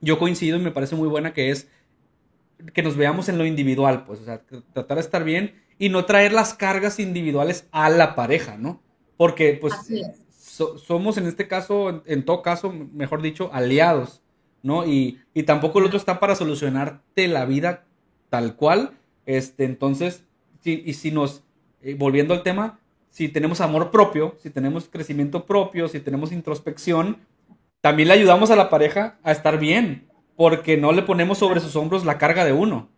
[0.00, 1.68] Yo coincido y me parece muy buena que es
[2.72, 6.04] que nos veamos en lo individual, pues, o sea, tratar de estar bien y no
[6.06, 8.80] traer las cargas individuales a la pareja, ¿no?
[9.16, 9.74] Porque, pues,
[10.40, 14.22] somos en este caso, en, todo caso, mejor dicho, aliados,
[14.62, 14.86] ¿no?
[14.86, 17.84] Y, y tampoco el otro está para solucionarte la vida
[18.30, 18.92] tal cual,
[19.26, 20.24] este, entonces,
[20.70, 21.42] y si nos,
[21.82, 27.18] eh, volviendo al tema, si tenemos amor propio, si tenemos crecimiento propio, si tenemos introspección,
[27.80, 31.76] también le ayudamos a la pareja a estar bien, porque no le ponemos sobre sus
[31.76, 32.90] hombros la carga de uno.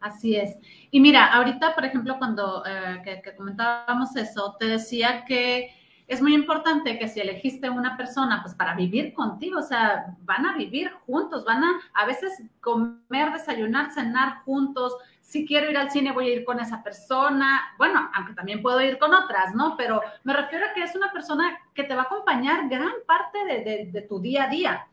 [0.00, 0.56] Así es.
[0.90, 5.70] Y mira, ahorita, por ejemplo, cuando eh, que, comentábamos eso, te decía que
[6.06, 10.46] es muy importante que si elegiste una persona, pues para vivir contigo, o sea, van
[10.46, 14.94] a vivir juntos, van a a veces comer, desayunar, cenar juntos,
[15.26, 18.80] si quiero ir al cine voy a ir con esa persona, bueno, aunque también puedo
[18.80, 19.76] ir con otras, ¿no?
[19.76, 23.44] Pero me refiero a que es una persona que te va a acompañar gran parte
[23.44, 24.86] de, tu día a día.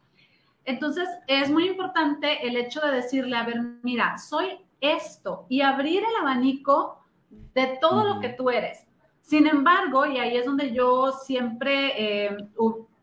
[0.66, 6.00] Entonces, es muy importante el hecho de decirle, a ver, mira, soy esto y abrir
[6.00, 7.06] el abanico
[7.54, 8.88] de todo lo que tú eres.
[9.22, 12.38] Sin embargo, y ahí es donde yo siempre eh,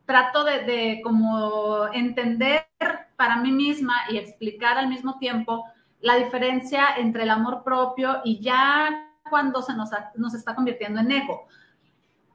[0.05, 2.67] trato de, de como entender
[3.15, 5.65] para mí misma y explicar al mismo tiempo,
[6.01, 11.11] la diferencia entre el amor propio y ya cuando se nos, nos está convirtiendo en
[11.11, 11.47] ego.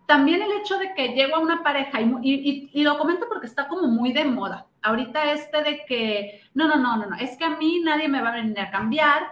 [0.05, 3.67] También el hecho de que llego a una pareja, y, y, lo comento porque está
[3.67, 4.67] como muy de moda.
[4.83, 8.21] Ahorita este de que, no, no, no, no, no, es que a mí nadie me
[8.21, 9.23] va a venir a cambiar,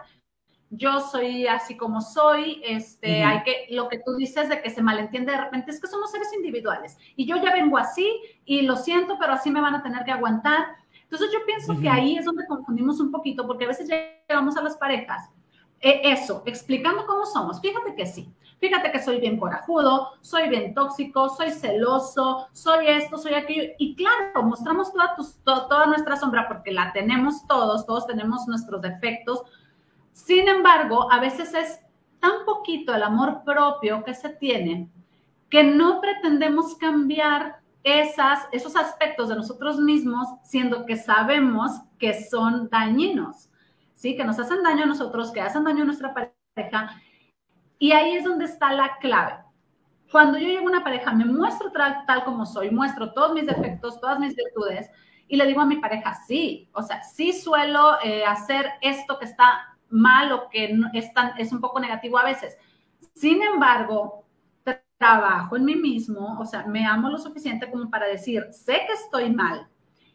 [0.76, 4.82] yo soy así como soy, este, hay que, lo que tú dices de que se
[4.82, 8.12] malentiende de repente es que somos seres individuales y yo ya vengo así
[8.44, 10.66] y lo siento, pero así me van a tener que aguantar
[11.14, 14.64] entonces yo pienso que ahí es donde confundimos un poquito, porque a veces llegamos a
[14.64, 15.30] las parejas,
[15.80, 17.62] eh, eso, explicando cómo somos.
[17.62, 23.20] Fíjate que sí, fíjate que soy bien corajudo, soy bien tóxico, soy celoso, soy esto,
[23.20, 23.74] soy aquello.
[23.78, 24.92] Y claro, mostramos
[25.46, 29.44] toda, toda nuestra sombra porque la tenemos todos, todos tenemos nuestros defectos.
[30.14, 31.80] Sin embargo, a veces es
[32.20, 34.90] tan poquito el amor propio que se tiene
[35.52, 42.70] que no pretendemos cambiar esas, esos aspectos de nosotros mismos, siendo que sabemos que son
[42.70, 43.50] dañinos,
[43.94, 44.16] ¿sí?
[44.16, 47.02] Que nos hacen daño a nosotros, que hacen daño a nuestra pareja.
[47.78, 49.44] Y ahí es donde está la clave.
[50.12, 54.00] Cuando yo llego a una pareja, me muestro tal, como soy, muestro todos mis defectos,
[54.00, 54.90] todas mis virtudes,
[55.28, 59.26] Y le digo a mi pareja, sí, o sea, sí suelo eh, hacer esto que
[59.26, 62.56] está mal o que es, tan, es un poco negativo a veces.
[63.16, 64.23] Sin embargo,
[65.04, 68.94] trabajo en mí mismo, o sea, me amo lo suficiente como para decir, sé que
[68.94, 69.68] estoy mal.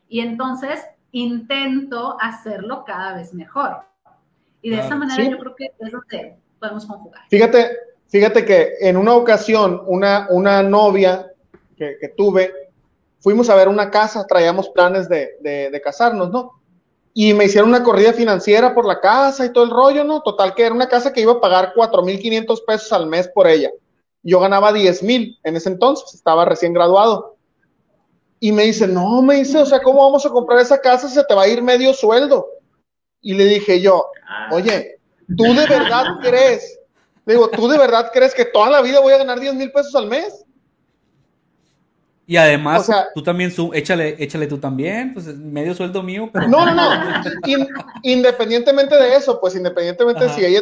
[0.08, 0.80] Y entonces
[1.12, 3.82] intento hacerlo cada vez mejor.
[4.62, 7.22] Y de esa manera yo creo que es donde podemos conjugar.
[7.28, 7.70] Fíjate,
[8.08, 11.26] fíjate que en una ocasión, una, una novia
[11.76, 12.50] que, que tuve,
[13.20, 16.62] fuimos a ver una casa, traíamos planes de, de, de, casarnos, ¿no?
[17.12, 20.22] Y me hicieron una corrida financiera por la casa y todo el rollo, ¿no?
[20.22, 23.70] Total, que era una casa que iba a pagar 4.500 pesos al mes por ella.
[24.22, 27.36] Yo ganaba 10.000 en ese entonces, estaba recién graduado.
[28.40, 31.14] Y me dice, no, me dice, o sea, ¿cómo vamos a comprar esa casa si
[31.14, 32.46] se te va a ir medio sueldo?
[33.20, 34.50] Y le dije yo, ah.
[34.52, 34.98] oye,
[35.36, 36.78] ¿tú de verdad crees?
[37.26, 39.94] digo, ¿tú de verdad crees que toda la vida voy a ganar 10 mil pesos
[39.94, 40.44] al mes?
[42.26, 46.28] Y además, tú también, échale, échale tú también, pues medio sueldo mío.
[46.30, 46.46] Pero...
[46.46, 47.66] No, no, no.
[48.02, 50.60] independientemente de eso, pues independientemente de si ella.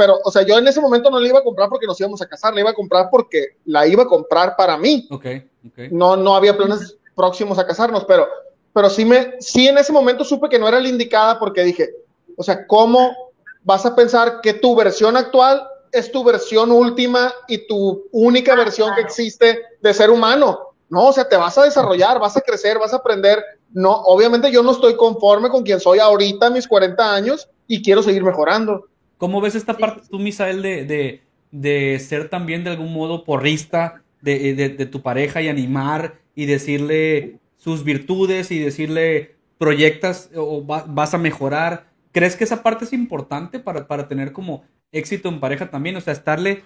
[0.00, 2.22] Pero, o sea, yo en ese momento no la iba a comprar porque nos íbamos
[2.22, 5.06] a casar, la iba a comprar porque la iba a comprar para mí.
[5.10, 5.26] Ok,
[5.66, 5.78] ok.
[5.90, 8.26] No, no había planes próximos a casarnos, pero,
[8.72, 11.90] pero sí, me, sí en ese momento supe que no era la indicada porque dije,
[12.34, 13.14] o sea, ¿cómo
[13.62, 18.94] vas a pensar que tu versión actual es tu versión última y tu única versión
[18.94, 20.60] que existe de ser humano?
[20.88, 23.44] No, o sea, te vas a desarrollar, vas a crecer, vas a aprender.
[23.70, 27.82] No, obviamente yo no estoy conforme con quien soy ahorita a mis 40 años y
[27.82, 28.86] quiero seguir mejorando.
[29.20, 34.54] ¿Cómo ves esta parte tú, Misael, de, de, ser también de algún modo porrista de,
[34.54, 41.18] de, tu pareja y animar y decirle sus virtudes y decirle proyectas o vas a
[41.18, 41.90] mejorar?
[42.12, 45.96] ¿Crees que esa parte es importante para, para tener como éxito en pareja también?
[45.96, 46.64] O sea, estarle,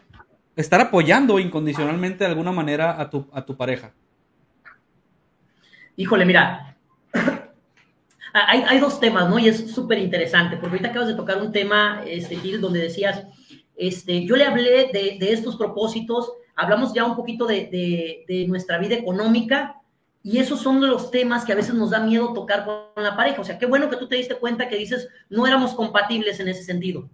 [0.55, 3.93] estar apoyando incondicionalmente de alguna manera a tu, a tu pareja.
[5.97, 6.74] Híjole, mira,
[8.35, 9.39] hay, dos temas, ¿no?
[9.39, 13.25] Y es súper interesante, porque ahorita acabas de tocar un tema, este, Gil, donde decías,
[13.77, 18.97] este, yo le hablé de, estos propósitos, hablamos ya un poquito de, de, nuestra vida
[18.97, 19.77] económica,
[20.23, 23.41] y esos son los temas que a veces nos da miedo tocar con la pareja.
[23.41, 26.49] O sea, qué bueno que tú te diste cuenta que dices, no éramos compatibles en
[26.49, 27.09] ese sentido,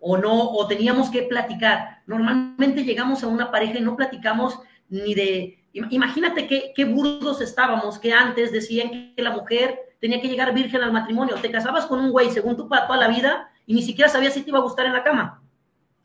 [0.00, 2.02] o no, o teníamos que platicar.
[2.06, 5.54] Normalmente llegamos a una pareja y no platicamos ni de
[5.90, 10.82] Imagínate qué, qué burdos estábamos que antes decían que la mujer tenía que llegar virgen
[10.82, 11.36] al matrimonio.
[11.36, 14.34] Te casabas con un güey, según tú, para toda la vida y ni siquiera sabías
[14.34, 15.42] si te iba a gustar en la cama.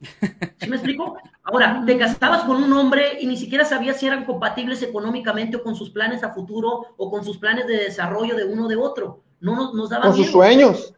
[0.58, 1.18] ¿Sí me explico?
[1.44, 5.64] Ahora, te casabas con un hombre y ni siquiera sabías si eran compatibles económicamente o
[5.64, 8.76] con sus planes a futuro o con sus planes de desarrollo de uno o de
[8.76, 9.24] otro.
[9.40, 10.10] No nos, nos daban.
[10.10, 10.94] Con sus sueños.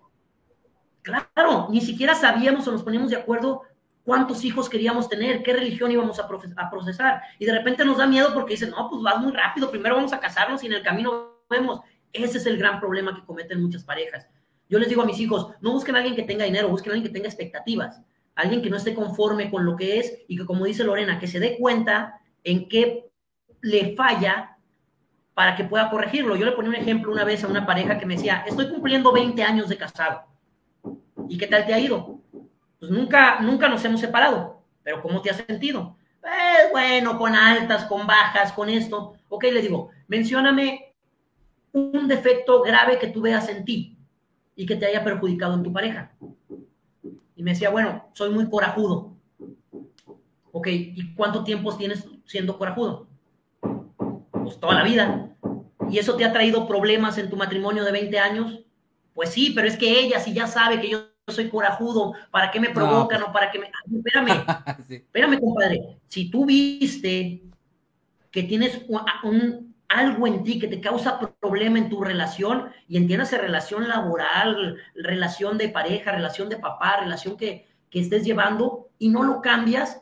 [1.02, 3.62] Claro, ni siquiera sabíamos o nos poníamos de acuerdo
[4.06, 7.22] cuántos hijos queríamos tener, qué religión íbamos a, procesar.
[7.40, 10.14] Y de repente nos da miedo porque dicen, no, pues vas muy rápido, primero vamos
[10.14, 11.82] a casarnos y en el camino vemos.
[12.24, 14.28] Ese es el gran problema que cometen muchas parejas.
[14.70, 16.96] Yo les digo a mis hijos, no busquen a alguien que tenga dinero, busquen a
[16.96, 18.02] alguien que tenga expectativas,
[18.36, 21.28] alguien que no esté conforme con lo que es y que, como dice Lorena, que
[21.28, 23.10] se dé cuenta en qué
[23.62, 24.58] le falla
[25.34, 26.36] para que pueda corregirlo.
[26.36, 29.12] Yo le ponía un ejemplo una vez a una pareja que me decía, estoy cumpliendo
[29.12, 30.24] 20 años de casado.
[31.30, 32.22] ¿Y qué tal te ha ido?
[32.80, 34.62] pues nunca, nunca nos hemos separado.
[34.84, 35.98] Pero ¿cómo te has sentido?
[36.22, 39.14] Pues bueno, con altas, con bajas, con esto.
[39.30, 40.95] Ok, le digo, mencióname
[41.76, 43.98] un defecto grave que tú veas en ti
[44.56, 46.16] y que te haya perjudicado en tu pareja.
[47.36, 49.14] Y me decía, bueno, soy muy corajudo.
[50.54, 53.08] Ok, ¿y cuánto tiempo tienes siendo corajudo?
[54.32, 55.36] Pues toda la vida.
[55.90, 58.62] ¿Y eso te ha traído problemas en tu matrimonio de 20 años?
[59.14, 62.62] Pues sí, pero es que ella, si ya sabe que yo soy corajudo, ¿para qué
[62.62, 63.70] me provocan o para qué me...
[63.98, 64.46] Espérame,
[64.90, 65.98] espérame, compadre.
[66.08, 67.44] Si tú viste
[68.32, 68.82] que tienes
[69.24, 74.78] un, algo en ti que te causa problema en tu relación, y entiéndase relación laboral,
[74.96, 80.02] relación de pareja, relación de papá, relación que, que estés llevando, y no lo cambias,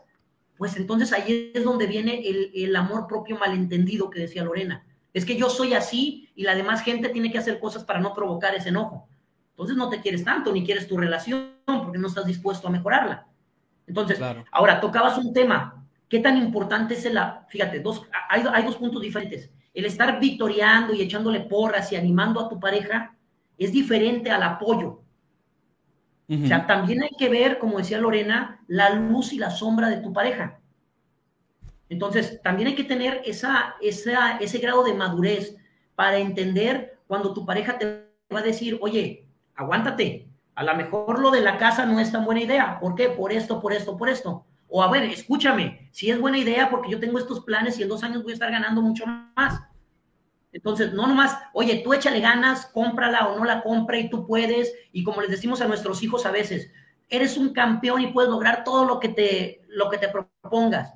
[0.57, 4.85] pues entonces ahí es donde viene el, el amor propio malentendido que decía Lorena.
[5.13, 8.13] Es que yo soy así y la demás gente tiene que hacer cosas para no
[8.13, 9.07] provocar ese enojo.
[9.51, 13.27] Entonces no te quieres tanto, ni quieres tu relación, porque no estás dispuesto a mejorarla.
[13.85, 14.19] Entonces,
[14.51, 15.85] ahora tocabas un tema.
[16.09, 17.19] ¿Qué tan importante es el...
[17.49, 19.51] Fíjate, dos, hay, hay dos puntos diferentes.
[19.73, 23.15] El estar victoriando y echándole porras y animando a tu pareja
[23.57, 25.01] es diferente al apoyo.
[26.29, 29.97] O sea, también hay que ver, como decía Lorena, la luz y la sombra de
[29.97, 30.59] tu pareja.
[31.89, 35.55] Entonces, también hay que tener esa, esa, ese grado de madurez
[35.95, 41.29] para entender cuando tu pareja te va a decir, oye, aguántate, a lo mejor lo
[41.29, 42.79] de la casa no es tan buena idea.
[42.79, 43.09] ¿Por qué?
[43.09, 44.45] Por esto, por esto, por esto.
[44.75, 47.89] O a ver, escúchame, si es buena idea porque yo tengo estos planes y en
[47.89, 49.61] dos años voy a estar ganando mucho más.
[50.51, 54.73] Entonces, no nomás, oye, tú échale ganas, cómprala o no la compre y tú puedes.
[54.91, 56.71] Y como les decimos a nuestros hijos a veces,
[57.07, 60.91] eres un campeón y puedes lograr todo lo que te, lo que te propongas.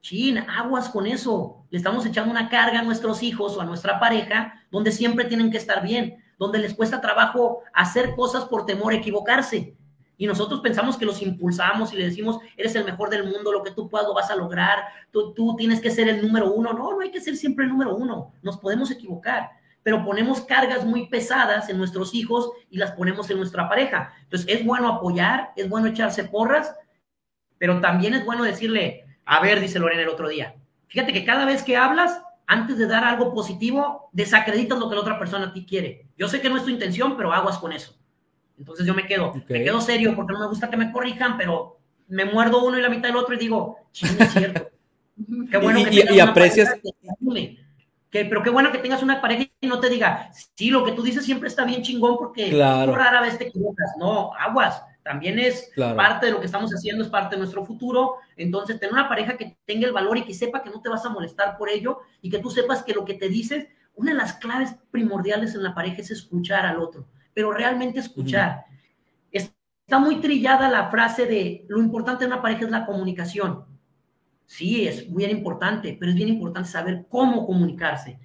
[0.00, 1.64] Chin, aguas con eso.
[1.70, 5.52] Le estamos echando una carga a nuestros hijos o a nuestra pareja donde siempre tienen
[5.52, 9.76] que estar bien, donde les cuesta trabajo hacer cosas por temor a equivocarse.
[10.16, 13.62] Y nosotros pensamos que los impulsamos y le decimos, eres el mejor del mundo, lo
[13.62, 16.72] que tú puedas lo vas a lograr, tú, tú tienes que ser el número uno.
[16.72, 19.50] No, no hay que ser siempre el número uno, nos podemos equivocar,
[19.82, 24.12] pero ponemos cargas muy pesadas en nuestros hijos y las ponemos en nuestra pareja.
[24.22, 26.74] Entonces, es bueno apoyar, es bueno echarse porras,
[27.58, 30.54] pero también es bueno decirle, a ver, dice Lorena el otro día,
[30.88, 35.00] fíjate que cada vez que hablas, antes de dar algo positivo, desacreditas lo que la
[35.00, 36.08] otra persona a ti quiere.
[36.16, 38.01] Yo sé que no es tu intención, pero aguas con eso.
[38.62, 41.80] Entonces yo me quedo, me quedo serio porque no me gusta que me corrijan, pero
[42.06, 44.70] me muerdo uno y la mitad del otro y digo, ching, es cierto.
[45.50, 46.72] Qué bueno que y, aprecias.
[48.08, 50.92] Que, pero qué bueno que tengas una pareja y no te diga, sí, lo que
[50.92, 53.94] tú dices siempre está bien chingón porque rara vez te equivocas.
[53.98, 54.80] No, aguas.
[55.02, 58.16] También es parte de lo que estamos haciendo, es parte de nuestro futuro.
[58.36, 61.04] Entonces, tener una pareja que tenga el valor y que sepa que no te vas
[61.04, 64.18] a molestar por ello y que tú sepas que lo que te dices, una de
[64.18, 68.64] las claves primordiales en la pareja es escuchar al otro pero realmente escuchar.
[69.30, 73.64] Está muy trillada la frase de lo importante en una pareja es la comunicación.
[74.46, 78.18] Sí, es bien importante, pero es bien importante saber cómo comunicarse,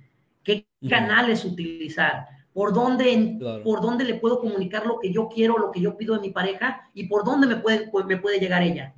[0.43, 5.71] qué canales utilizar, por dónde, por dónde le puedo comunicar lo que yo quiero, lo
[5.71, 8.93] que yo pido de mi pareja y por dónde me puede, me puede llegar ella.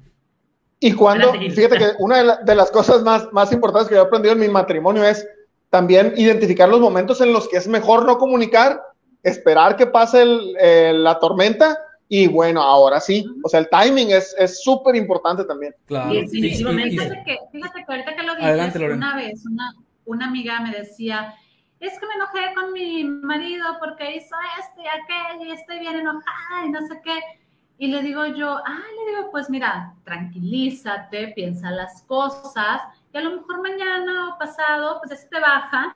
[0.79, 4.33] Y cuando, fíjate que una de, las cosas más, más importantes que yo he aprendido
[4.33, 5.27] en mi matrimonio es
[5.69, 8.81] también identificar los momentos en los que es mejor no comunicar
[9.23, 11.77] esperar que pase la tormenta
[12.11, 15.75] y bueno, ahora sí, o sea, el timing es súper importante también.
[15.85, 16.09] Claro.
[16.09, 21.35] fíjate, que, fíjate que ahorita que lo dices, una vez una, una amiga me decía,
[21.79, 25.99] es que me enojé con mi marido porque hizo esto y aquello y estoy bien
[25.99, 27.19] enojada y no sé qué.
[27.77, 32.81] Y le digo yo, ah, le digo, pues mira, tranquilízate, piensa las cosas
[33.13, 35.95] y a lo mejor mañana o pasado, pues eso te baja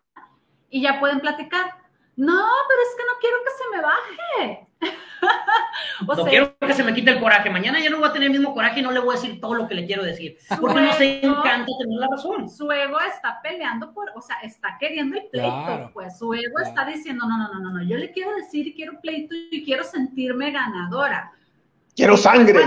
[0.69, 1.82] y ya pueden platicar
[2.15, 4.67] no, pero es que no quiero que se me baje.
[6.17, 7.49] no quiero que se me quite el coraje.
[7.49, 9.41] Mañana ya no voy a tener el mismo coraje y no le voy a decir
[9.41, 10.37] todo lo que le quiero decir.
[10.61, 12.49] Porque no se encanta tener la razón.
[12.49, 15.91] Su ego está peleando por, o sea, está queriendo el pleito.
[15.93, 18.75] pues su ego está diciendo, no, no, no, no, no, yo le quiero decir y
[18.75, 21.31] quiero pleito y quiero sentirme ganadora.
[21.95, 22.59] Quiero sangre.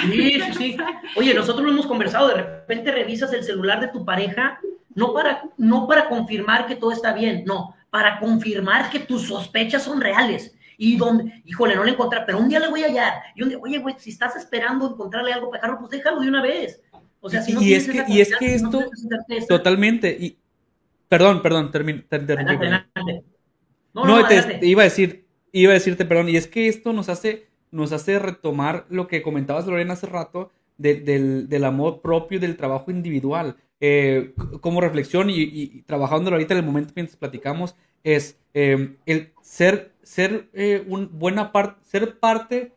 [0.00, 0.76] sí, sí, sí.
[1.16, 2.28] Oye, nosotros lo hemos conversado.
[2.28, 4.60] De repente revisas el celular de tu pareja,
[4.94, 9.82] no para, no para confirmar que todo está bien, no para confirmar que tus sospechas
[9.82, 10.56] son reales.
[10.78, 13.12] Y donde, híjole, no le encontré, pero un día le voy a hallar.
[13.36, 16.40] Y un día, oye, güey, si estás esperando encontrarle algo pejarlo, pues déjalo de una
[16.40, 16.80] vez.
[17.20, 18.82] O sea, si no y, es que, y es que esto,
[19.46, 20.38] totalmente, y,
[21.06, 22.02] perdón, perdón, termino.
[23.92, 27.10] No, no, te, iba a decir, iba a decirte, perdón, y es que esto nos
[27.10, 32.56] hace, nos hace retomar lo que comentabas, Lorena, hace rato, del, del amor propio, del
[32.56, 33.56] trabajo individual.
[33.84, 37.74] Eh, como reflexión y, y, trabajándolo ahorita en el momento mientras platicamos,
[38.04, 42.76] es eh, el ser, ser, eh, un buena parte ser parte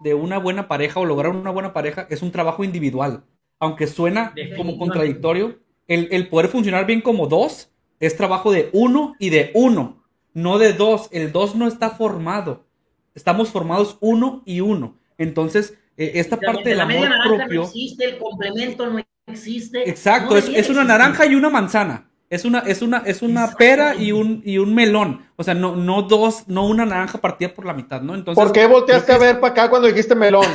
[0.00, 3.22] de una buena pareja o lograr una buena pareja es un trabajo individual.
[3.60, 7.70] Aunque suena como contradictorio, el, el poder funcionar bien como dos
[8.00, 10.02] es trabajo de uno y de uno,
[10.34, 11.10] no de dos.
[11.12, 12.66] El dos no está formado.
[13.14, 14.98] Estamos formados uno y uno.
[15.16, 17.62] Entonces, esta parte del amor propio.
[17.62, 18.98] existe, el complemento no
[19.30, 19.88] existe.
[19.88, 22.06] Exacto, es, una naranja y una manzana.
[22.28, 25.26] Es una, es una, es una pera y un, y un melón.
[25.36, 28.14] O sea, no, no dos, no una naranja partida por la mitad, ¿no?
[28.14, 30.46] Entonces, ¿Por qué volteaste a ver para acá cuando dijiste melón?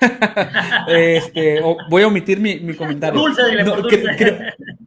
[0.88, 3.20] este, voy a omitir mi, comentario.
[3.20, 4.32] Dulce, por, dulce.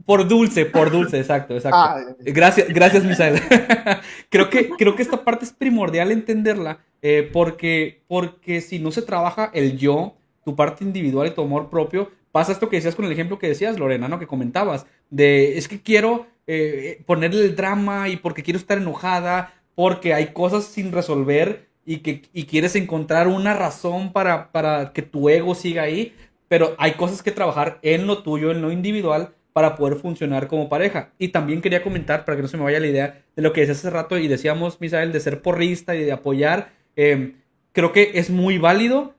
[0.05, 0.65] por dulce.
[0.65, 1.77] por dulce, exacto, exacto.
[1.77, 3.41] Ah, gracias, gracias, Misael.
[4.29, 9.01] creo, que, creo que esta parte es primordial entenderla, eh, porque, porque si no se
[9.01, 13.05] trabaja el yo, tu parte individual y tu amor propio, pasa esto que decías con
[13.05, 14.19] el ejemplo que decías, Lorena, ¿no?
[14.19, 19.55] Que comentabas, de es que quiero eh, ponerle el drama y porque quiero estar enojada,
[19.73, 25.29] porque hay cosas sin resolver y que quieres encontrar una razón para, para que tu
[25.29, 26.13] ego siga ahí,
[26.47, 30.69] pero hay cosas que trabajar en lo tuyo, en lo individual, para poder funcionar como
[30.69, 31.09] pareja.
[31.17, 33.61] Y también quería comentar, para que no se me vaya la idea, de lo que
[33.61, 36.69] decías hace rato y decíamos, Misael, de ser porrista y de apoyar.
[36.95, 37.33] Eh,
[37.71, 39.15] creo que es muy válido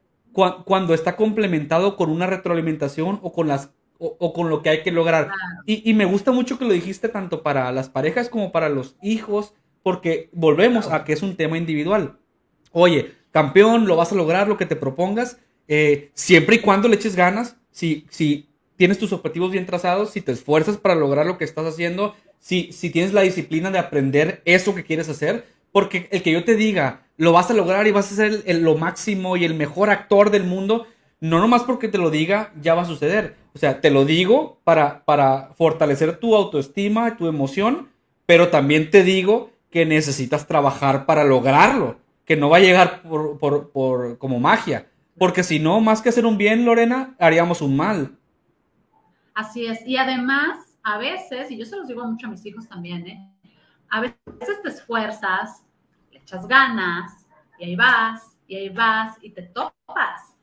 [0.64, 4.92] cuando está complementado con una retroalimentación o con las o, con lo que hay que
[4.92, 5.30] lograr.
[5.66, 9.54] Y, me gusta mucho que lo dijiste tanto para las parejas como para los hijos,
[9.82, 12.18] porque volvemos a que es un tema individual.
[12.70, 16.96] Oye, campeón, lo vas a lograr, lo que te propongas, eh, siempre y cuando le
[16.96, 21.36] eches ganas, si, si tienes tus objetivos bien trazados, si te esfuerzas para lograr lo
[21.36, 26.08] que estás haciendo, si, si tienes la disciplina de aprender eso que quieres hacer, porque
[26.10, 29.36] el que yo te diga, lo vas a lograr y vas a ser lo máximo
[29.36, 30.86] y el mejor actor del mundo,
[31.20, 33.36] no nomás porque te lo diga, ya va a suceder.
[33.54, 37.88] O sea, te lo digo para, para fortalecer tu autoestima, tu emoción,
[38.24, 43.38] pero también te digo que necesitas trabajar para lograrlo, que no va a llegar por,
[43.38, 44.86] por, por como magia,
[45.18, 48.16] porque si no, más que hacer un bien, Lorena, haríamos un mal.
[49.34, 52.68] Así es, y además, a veces, y yo se los digo mucho a mis hijos
[52.68, 53.28] también, ¿eh?
[53.90, 55.64] A veces te esfuerzas,
[56.10, 57.26] le echas ganas,
[57.58, 60.34] y ahí vas, y ahí vas, y te topas.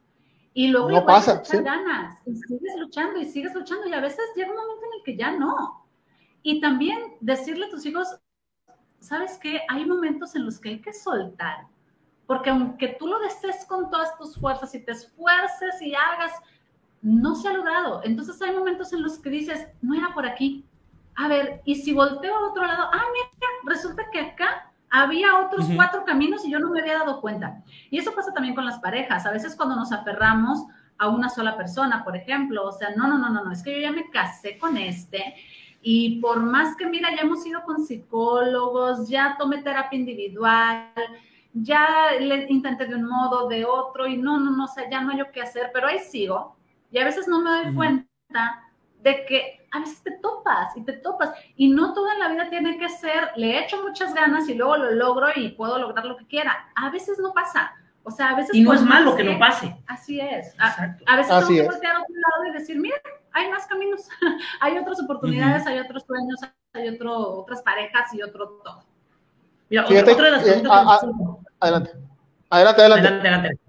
[0.53, 1.57] Y luego no pasa, ¿sí?
[1.57, 5.03] ganas, y sigues luchando, y sigues luchando, y a veces llega un momento en el
[5.03, 5.85] que ya no.
[6.43, 8.07] Y también decirle a tus hijos,
[8.99, 9.61] ¿sabes qué?
[9.67, 11.67] Hay momentos en los que hay que soltar,
[12.25, 16.31] porque aunque tú lo desees con todas tus fuerzas y te esfuerces y hagas,
[17.01, 18.01] no se ha logrado.
[18.03, 20.65] Entonces hay momentos en los que dices, no era por aquí,
[21.15, 25.67] a ver, y si volteo a otro lado, ah, mira, resulta que acá había otros
[25.75, 27.63] cuatro caminos y yo no me había dado cuenta.
[27.89, 29.25] Y eso pasa también con las parejas.
[29.25, 30.65] A veces cuando nos aferramos
[30.97, 33.75] a una sola persona, por ejemplo, o sea, no, no, no, no, no, es que
[33.75, 35.35] yo ya me casé con este
[35.81, 40.91] y por más que, mira, ya hemos ido con psicólogos, ya tomé terapia individual,
[41.53, 45.01] ya le intenté de un modo, de otro, y no, no, no, o sea, ya
[45.01, 46.55] no hay yo qué hacer, pero ahí sigo.
[46.91, 48.63] Y a veces no me doy cuenta
[49.03, 51.31] de que a veces te topas y te topas.
[51.57, 54.91] Y no toda la vida tiene que ser, le echo muchas ganas y luego lo
[54.91, 56.69] logro y puedo lograr lo que quiera.
[56.75, 57.73] A veces no pasa.
[58.03, 58.55] O sea, a veces...
[58.55, 59.75] Y no es malo que no pase.
[59.87, 60.55] Así es.
[60.59, 62.95] A, a, veces tengo que voltear a otro lado y decir, mira,
[63.33, 64.07] hay más caminos,
[64.61, 66.39] hay otras oportunidades, hay otros sueños,
[66.71, 68.85] hay otro, otras parejas y otro todo.
[69.69, 70.71] Mira, otra, de las preguntas...
[70.71, 70.99] a, a,
[71.59, 71.91] adelante.
[72.49, 73.07] Adelante, adelante.
[73.07, 73.59] Adelante, adelante.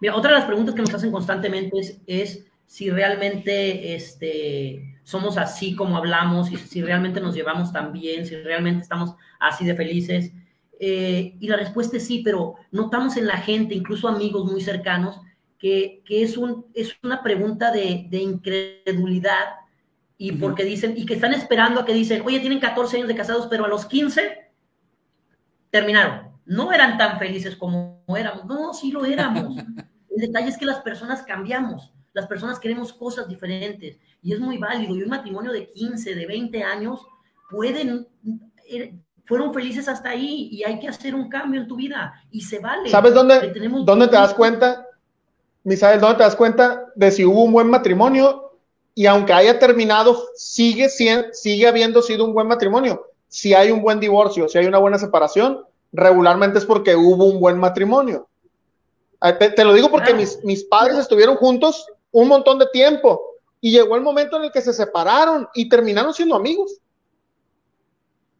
[0.00, 5.36] Mira, otra de las preguntas que nos hacen constantemente es, es si realmente este, somos
[5.36, 9.76] así como hablamos y si realmente nos llevamos tan bien, si realmente estamos así de
[9.76, 10.32] felices.
[10.80, 15.20] Eh, y la respuesta es sí, pero notamos en la gente, incluso amigos muy cercanos,
[15.58, 19.56] que, que es, un, es una pregunta de, de incredulidad
[20.16, 23.16] y porque dicen, y que están esperando a que dicen, oye, tienen 14 años de
[23.16, 24.50] casados, pero a los 15
[25.70, 26.34] terminaron.
[26.46, 28.44] No eran tan felices como éramos.
[28.46, 29.56] No, sí lo éramos.
[30.10, 34.56] El detalle es que las personas cambiamos las personas queremos cosas diferentes y es muy
[34.56, 34.96] válido.
[34.96, 37.06] Y un matrimonio de 15, de 20 años
[37.50, 38.06] pueden,
[38.70, 38.94] eh,
[39.26, 42.60] fueron felices hasta ahí y hay que hacer un cambio en tu vida y se
[42.60, 42.88] vale.
[42.88, 43.52] ¿Sabes dónde,
[43.84, 44.86] dónde te das cuenta,
[45.64, 48.52] Misael, dónde te das cuenta de si hubo un buen matrimonio
[48.94, 53.08] y aunque haya terminado, sigue, sigue habiendo sido un buen matrimonio?
[53.26, 57.40] Si hay un buen divorcio, si hay una buena separación, regularmente es porque hubo un
[57.40, 58.28] buen matrimonio.
[59.38, 63.20] Te, lo digo porque mis, mis padres estuvieron juntos un montón de tiempo.
[63.60, 66.80] Y llegó el momento en el que se separaron y terminaron siendo amigos.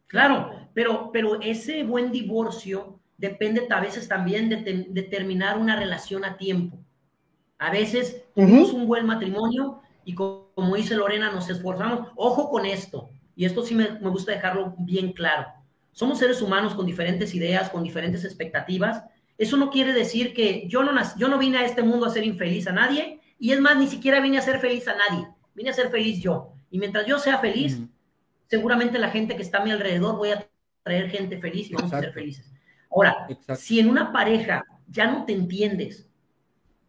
[0.07, 6.37] Claro, pero, pero ese buen divorcio depende a veces también de, terminar una relación a
[6.37, 6.77] tiempo.
[7.57, 12.09] A veces tuvimos un buen matrimonio y como, dice Lorena, nos esforzamos.
[12.15, 15.47] Ojo con esto, y esto sí me, me gusta dejarlo bien claro.
[15.91, 19.03] Somos seres humanos con diferentes ideas, con diferentes expectativas.
[19.37, 22.23] Eso no quiere decir que yo no, yo no vine a este mundo a ser
[22.23, 25.69] infeliz a nadie y es más, ni siquiera vine a ser feliz a nadie, vine
[25.69, 26.53] a ser feliz yo.
[26.69, 27.79] Y mientras yo sea feliz,
[28.47, 30.47] seguramente la gente que está a mi alrededor voy a
[30.83, 32.51] traer gente feliz y vamos a ser felices.
[32.89, 36.09] Ahora, si en una pareja ya no te entiendes,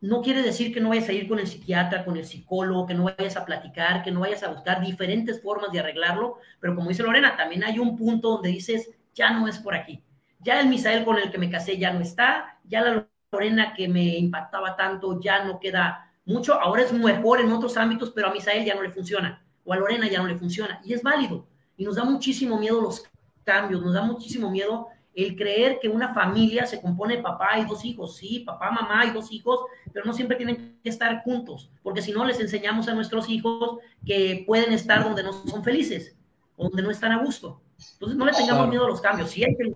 [0.01, 2.95] no quiere decir que no vayas a ir con el psiquiatra, con el psicólogo, que
[2.95, 6.89] no vayas a platicar, que no vayas a buscar diferentes formas de arreglarlo, pero como
[6.89, 10.03] dice Lorena, también hay un punto donde dices, ya no es por aquí.
[10.41, 13.89] Ya el Misael con el que me casé ya no está, ya la Lorena que
[13.89, 18.33] me impactaba tanto ya no queda mucho, ahora es mejor en otros ámbitos, pero a
[18.33, 21.47] Misael ya no le funciona, o a Lorena ya no le funciona, y es válido.
[21.77, 23.05] Y nos da muchísimo miedo los
[23.45, 27.65] cambios, nos da muchísimo miedo el creer que una familia se compone de papá y
[27.65, 29.61] dos hijos, sí, papá, mamá y dos hijos,
[29.93, 33.79] pero no siempre tienen que estar juntos, porque si no les enseñamos a nuestros hijos
[34.05, 36.15] que pueden estar donde no son felices,
[36.59, 37.63] donde no están a gusto.
[37.95, 39.75] Entonces no le tengamos miedo a los cambios, sí hay que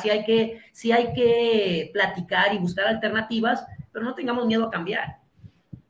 [0.00, 4.70] sí hay que, sí hay que platicar y buscar alternativas, pero no tengamos miedo a
[4.70, 5.23] cambiar.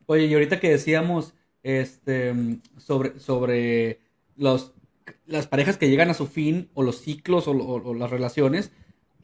[0.07, 2.35] Oye, y ahorita que decíamos este,
[2.77, 4.01] sobre, sobre
[4.37, 4.73] los,
[5.27, 8.73] las parejas que llegan a su fin, o los ciclos, o, las relaciones,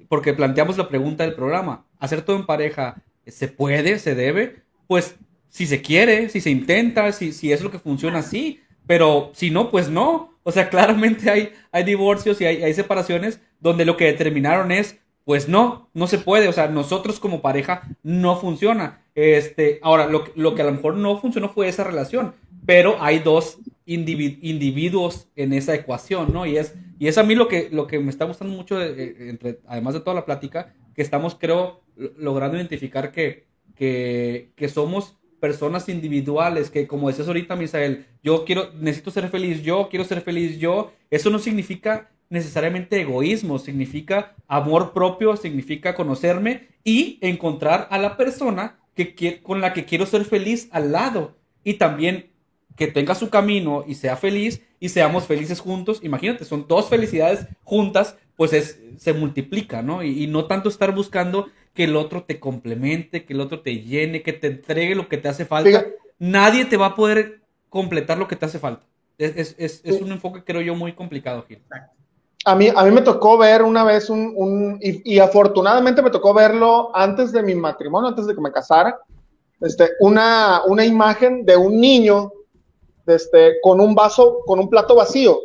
[0.08, 4.62] porque planteamos la pregunta del programa, ¿hacer todo en pareja se puede, se debe?
[4.86, 5.16] Pues
[5.48, 9.50] si se quiere, si se intenta, si, si es lo que funciona, sí, pero si
[9.50, 10.38] no, pues no.
[10.42, 14.96] O sea, claramente hay, hay divorcios y hay, hay separaciones donde lo que determinaron es
[15.24, 16.48] pues no, no se puede.
[16.48, 18.99] O sea, nosotros como pareja no funciona.
[19.14, 22.34] Este, ahora, lo, lo que a lo mejor no funcionó fue esa relación,
[22.66, 26.46] pero hay dos individuos en esa ecuación, ¿no?
[26.46, 29.60] Y es, y es a mí lo que, lo que me está gustando mucho, entre,
[29.66, 31.82] además de toda la plática, que estamos, creo,
[32.16, 38.72] logrando identificar que, que, que somos personas individuales, que como decías ahorita, Misael, yo quiero,
[38.74, 44.92] necesito ser feliz yo, quiero ser feliz yo, eso no significa necesariamente egoísmo, significa amor
[44.92, 48.78] propio, significa conocerme y encontrar a la persona
[49.08, 52.30] que, con la que quiero ser feliz al lado y también
[52.76, 56.00] que tenga su camino y sea feliz y seamos felices juntos.
[56.02, 60.02] Imagínate, son dos felicidades juntas, pues es, se multiplica, ¿no?
[60.02, 63.80] Y, y no tanto estar buscando que el otro te complemente, que el otro te
[63.80, 65.86] llene, que te entregue lo que te hace falta.
[66.18, 68.86] Nadie te va a poder completar lo que te hace falta.
[69.18, 71.62] Es, es, es, un enfoque, creo yo, muy complicado, Gil.
[72.44, 76.32] A mí, a mí me tocó ver una vez un, un y, afortunadamente me tocó
[76.32, 78.98] verlo antes de mi matrimonio, antes de que me casara,
[79.60, 82.32] este, una, una imagen de un niño
[83.06, 85.38] este, con un vaso, con un plato vacío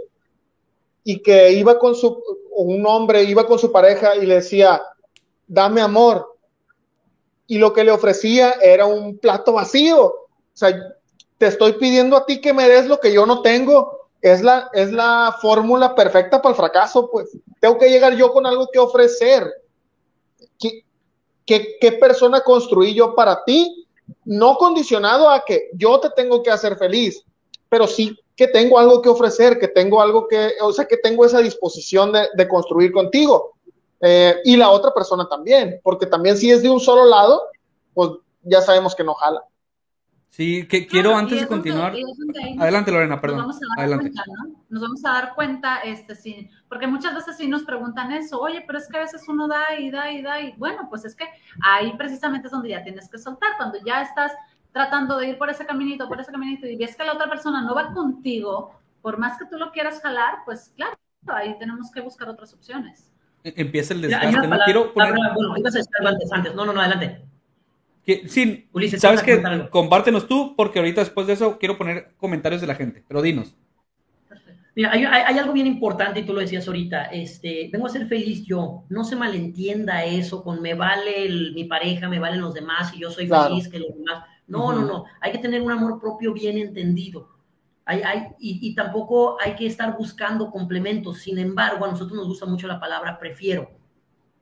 [1.04, 2.22] y que iba con su,
[2.56, 4.82] un hombre iba con su pareja y le decía,
[5.48, 6.36] dame amor.
[7.48, 10.04] Y lo que le ofrecía era un plato vacío.
[10.06, 10.76] O sea,
[11.38, 14.05] te estoy pidiendo a ti que me des lo que yo no tengo.
[14.26, 17.38] Es la, es la fórmula perfecta para el fracaso, pues.
[17.60, 19.54] Tengo que llegar yo con algo que ofrecer.
[20.58, 23.88] ¿Qué, qué, persona construí yo para ti?
[24.24, 27.24] No condicionado a que yo te tengo que hacer feliz,
[27.70, 31.24] pero sí que tengo algo que ofrecer, que tengo algo que, o sea, que tengo
[31.24, 33.54] esa disposición de, de construir contigo.
[34.02, 37.44] Eh, y la otra persona también, porque también si es de un solo lado,
[37.94, 38.10] pues
[38.42, 39.44] ya sabemos que no jala.
[40.36, 41.94] Sí, que quiero antes de continuar.
[42.60, 43.38] Adelante, Lorena, perdón.
[43.38, 44.12] Nos vamos a dar Adelante.
[44.12, 44.66] cuenta, ¿no?
[44.68, 48.62] Nos vamos a dar cuenta, este, sí, porque muchas veces sí nos preguntan eso, oye,
[48.68, 51.16] pero es que a veces uno da y da y da y bueno, pues es
[51.16, 51.24] que
[51.62, 54.34] ahí precisamente es donde ya tienes que soltar, cuando ya estás
[54.74, 57.62] tratando de ir por ese caminito, por ese caminito y ves que la otra persona
[57.62, 62.02] no va contigo, por más que tú lo quieras jalar, pues claro, ahí tenemos que
[62.02, 63.10] buscar otras opciones
[63.46, 64.48] empieza el desgaste.
[64.48, 65.14] no quiero poner...
[65.14, 66.56] bueno, ibas a estar antes, antes.
[66.56, 67.22] No, no, no, adelante.
[68.06, 69.42] Que, sí, Ulises, sabes que
[69.72, 73.56] compártenos tú, porque ahorita después de eso quiero poner comentarios de la gente, pero dinos.
[74.76, 77.06] Mira, hay, hay, algo bien importante y tú lo decías ahorita.
[77.06, 78.84] Este, vengo a ser feliz yo.
[78.90, 83.00] No se malentienda eso con me vale el, mi pareja, me valen los demás y
[83.00, 84.26] yo soy feliz que los demás.
[84.48, 85.06] No, no, no.
[85.22, 87.30] Hay que tener un amor propio bien entendido.
[87.86, 91.20] Hay, hay, y, y, tampoco hay que estar buscando complementos.
[91.20, 93.72] Sin embargo, a nosotros nos gusta mucho la palabra prefiero.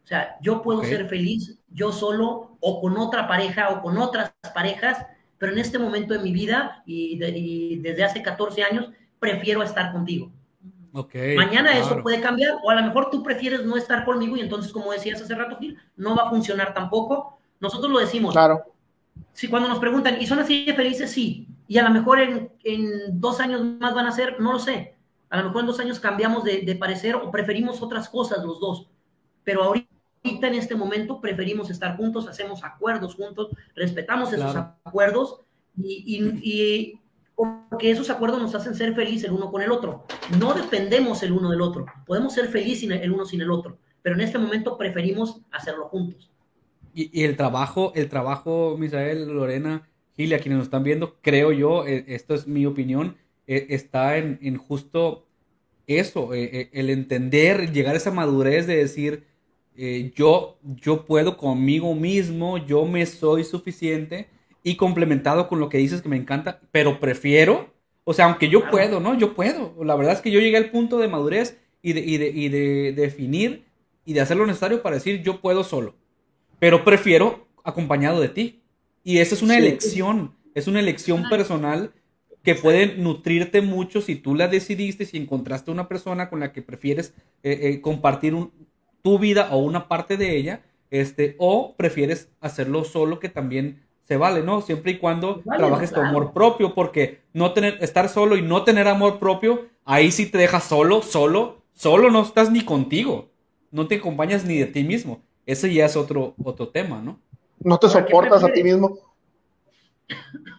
[0.04, 0.92] O sea, yo puedo okay.
[0.92, 5.06] ser feliz yo solo o con otra pareja o con otras parejas,
[5.38, 8.90] pero en este momento de mi vida y, de, y desde hace 14 años,
[9.20, 10.32] prefiero estar contigo.
[10.96, 11.86] Okay, Mañana claro.
[11.86, 14.92] eso puede cambiar o a lo mejor tú prefieres no estar conmigo y entonces, como
[14.92, 17.40] decías hace rato, Gil, no va a funcionar tampoco.
[17.60, 18.34] Nosotros lo decimos.
[18.34, 18.62] Claro.
[19.32, 21.12] Si cuando nos preguntan, ¿y son así de felices?
[21.12, 24.60] Sí y a lo mejor en, en, dos años más van a ser, no lo
[24.60, 24.96] sé,
[25.30, 28.60] a lo mejor en dos años cambiamos de, de, parecer o preferimos otras cosas los
[28.60, 28.88] dos,
[29.44, 29.93] pero ahorita
[30.24, 34.76] en este momento preferimos estar juntos, hacemos acuerdos juntos, respetamos esos claro.
[34.84, 35.42] acuerdos
[35.78, 37.00] y, y, y,
[37.36, 40.06] porque esos acuerdos nos hacen ser felices el uno con el otro.
[40.40, 44.16] No dependemos el uno del otro, podemos ser felices el uno sin el otro, pero
[44.16, 46.30] en este momento preferimos hacerlo juntos.
[46.94, 51.52] Y, y el trabajo, el trabajo, Misael, Lorena, Gil, a quienes nos están viendo, creo
[51.52, 53.18] yo, eh, esto es mi opinión,
[53.48, 55.26] eh, está en, en, justo
[55.88, 59.26] eso, eh, el entender, llegar a esa madurez de decir,
[60.16, 64.30] yo, yo puedo conmigo mismo, yo me soy suficiente
[64.64, 68.62] y complementado con lo que dices que me encanta, pero prefiero, o sea, aunque yo
[68.62, 68.72] claro.
[68.72, 69.18] puedo, ¿no?
[69.18, 69.76] Yo puedo.
[69.84, 72.50] La verdad es que yo llegué al punto de madurez y de, y de, y
[72.50, 73.66] de definir
[74.06, 75.96] y de hacer lo necesario para decir, yo puedo solo,
[76.60, 78.62] pero prefiero acompañado de ti.
[79.04, 79.60] Y esa es una sí.
[79.60, 81.92] elección, es una elección personal
[82.42, 86.62] que puede nutrirte mucho si tú la decidiste, si encontraste una persona con la que
[86.62, 88.52] prefieres eh, eh, compartir un,
[89.04, 94.18] tu vida o una parte de ella, este, o prefieres hacerlo solo, que también se
[94.18, 94.62] vale, ¿no?
[94.62, 96.04] Siempre y cuando vale, trabajes claro.
[96.04, 100.26] tu amor propio, porque no tener, estar solo y no tener amor propio, ahí sí
[100.26, 103.30] te dejas solo, solo, solo no estás ni contigo,
[103.72, 105.22] no te acompañas ni de ti mismo.
[105.46, 107.20] Ese ya es otro, otro tema, ¿no?
[107.60, 108.98] No te soportas a ti mismo.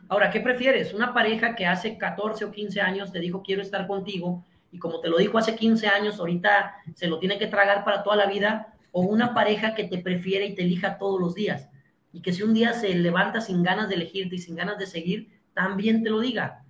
[0.09, 0.93] Ahora, ¿qué prefieres?
[0.93, 4.99] ¿Una pareja que hace 14 o 15 años te dijo quiero estar contigo y como
[4.99, 8.27] te lo dijo hace 15 años, ahorita se lo tiene que tragar para toda la
[8.27, 8.75] vida?
[8.91, 11.69] ¿O una pareja que te prefiere y te elija todos los días?
[12.13, 14.87] Y que si un día se levanta sin ganas de elegirte y sin ganas de
[14.87, 16.65] seguir, también te lo diga.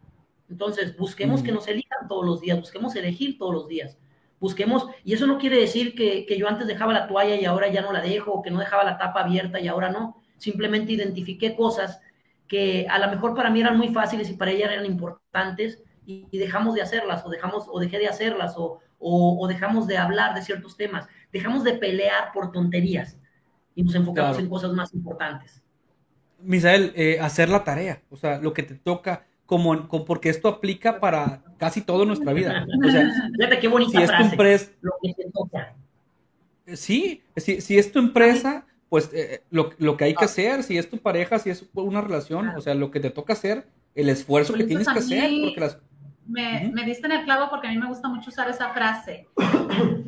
[0.50, 1.44] Entonces, busquemos mm.
[1.46, 3.96] que nos elijan todos los días, busquemos elegir todos los días.
[4.38, 7.68] Busquemos, y eso no quiere decir que, que yo antes dejaba la toalla y ahora
[7.68, 10.92] ya no la dejo, o que no dejaba la tapa abierta y ahora no simplemente
[10.92, 12.02] identifiqué cosas
[12.46, 16.38] que a lo mejor para mí eran muy fáciles y para ella eran importantes y,
[16.38, 20.42] dejamos de hacerlas o dejamos o dejé de hacerlas o, o, dejamos de hablar de
[20.42, 23.18] ciertos temas, dejamos de pelear por tonterías
[23.74, 25.62] y nos enfocamos en cosas más importantes.
[26.40, 31.00] Misael, eh, hacer la tarea, o sea, lo que te toca, como, porque esto aplica
[31.00, 32.66] para casi toda nuestra vida.
[32.86, 35.76] O sea, Fíjate qué bonita si frase, es tu empresa, lo que te toca.
[36.74, 40.26] Sí, si, si es tu empresa, pues eh, lo, lo, que hay que ah.
[40.26, 43.32] hacer, si es tu pareja, si es una relación, o sea, lo que te toca
[43.32, 45.78] hacer, el esfuerzo que tienes que hacer, porque las...
[46.26, 49.28] Me, me diste en el clavo porque a mí me gusta mucho usar esa frase,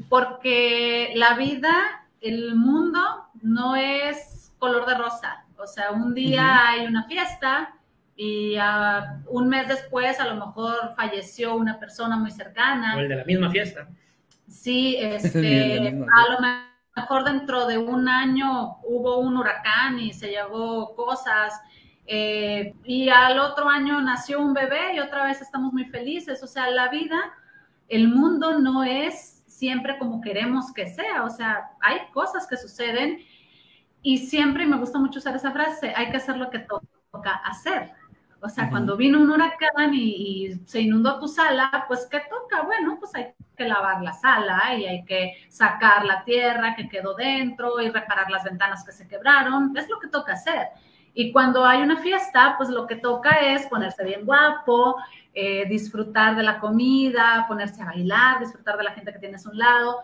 [0.09, 3.01] porque la vida, el mundo
[3.43, 7.75] no es color de rosa, o sea, un día hay una fiesta
[8.17, 8.57] y
[9.27, 12.97] un mes después a lo mejor falleció una persona muy cercana.
[12.97, 13.89] O el de la misma fiesta.
[14.49, 20.29] Sí, este, a lo mejor mejor dentro de un año hubo un huracán y se
[20.29, 21.61] llevó cosas.
[22.07, 26.42] Eh, y al otro año nació un bebé y otra vez estamos muy felices.
[26.42, 27.18] O sea, la vida,
[27.88, 31.24] el mundo no es siempre como queremos que sea.
[31.24, 33.18] O sea, hay cosas que suceden
[34.02, 37.90] y siempre me gusta mucho usar esa frase, hay que hacer lo que toca hacer.
[38.40, 42.62] O sea, cuando vino un huracán y, se inundó tu sala, pues ¿qué toca?
[42.62, 47.14] Bueno, pues hay que lavar la sala y hay que sacar la tierra que quedó
[47.14, 49.76] dentro y reparar las ventanas que se quebraron.
[49.76, 50.68] Es lo que toca hacer.
[51.19, 54.97] Y cuando hay una fiesta, pues lo que toca es ponerse bien guapo,
[55.33, 59.51] eh, disfrutar de la comida, ponerse a bailar, disfrutar de la gente que tienes a
[59.51, 59.97] un lado.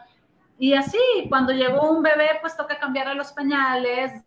[0.59, 0.99] Y así,
[1.29, 4.25] cuando llegó un bebé, pues toca cambiarle los pañales,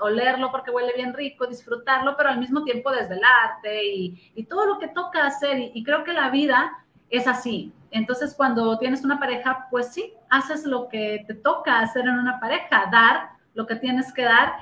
[0.00, 4.78] olerlo porque huele bien rico, disfrutarlo, pero al mismo tiempo desvelarte y, y todo lo
[4.78, 5.70] que toca hacer.
[5.72, 7.72] Y, creo que la vida es así.
[7.90, 12.38] Entonces, cuando tienes una pareja, pues sí, haces lo que te toca hacer en una
[12.38, 14.52] pareja, dar lo que tienes que dar.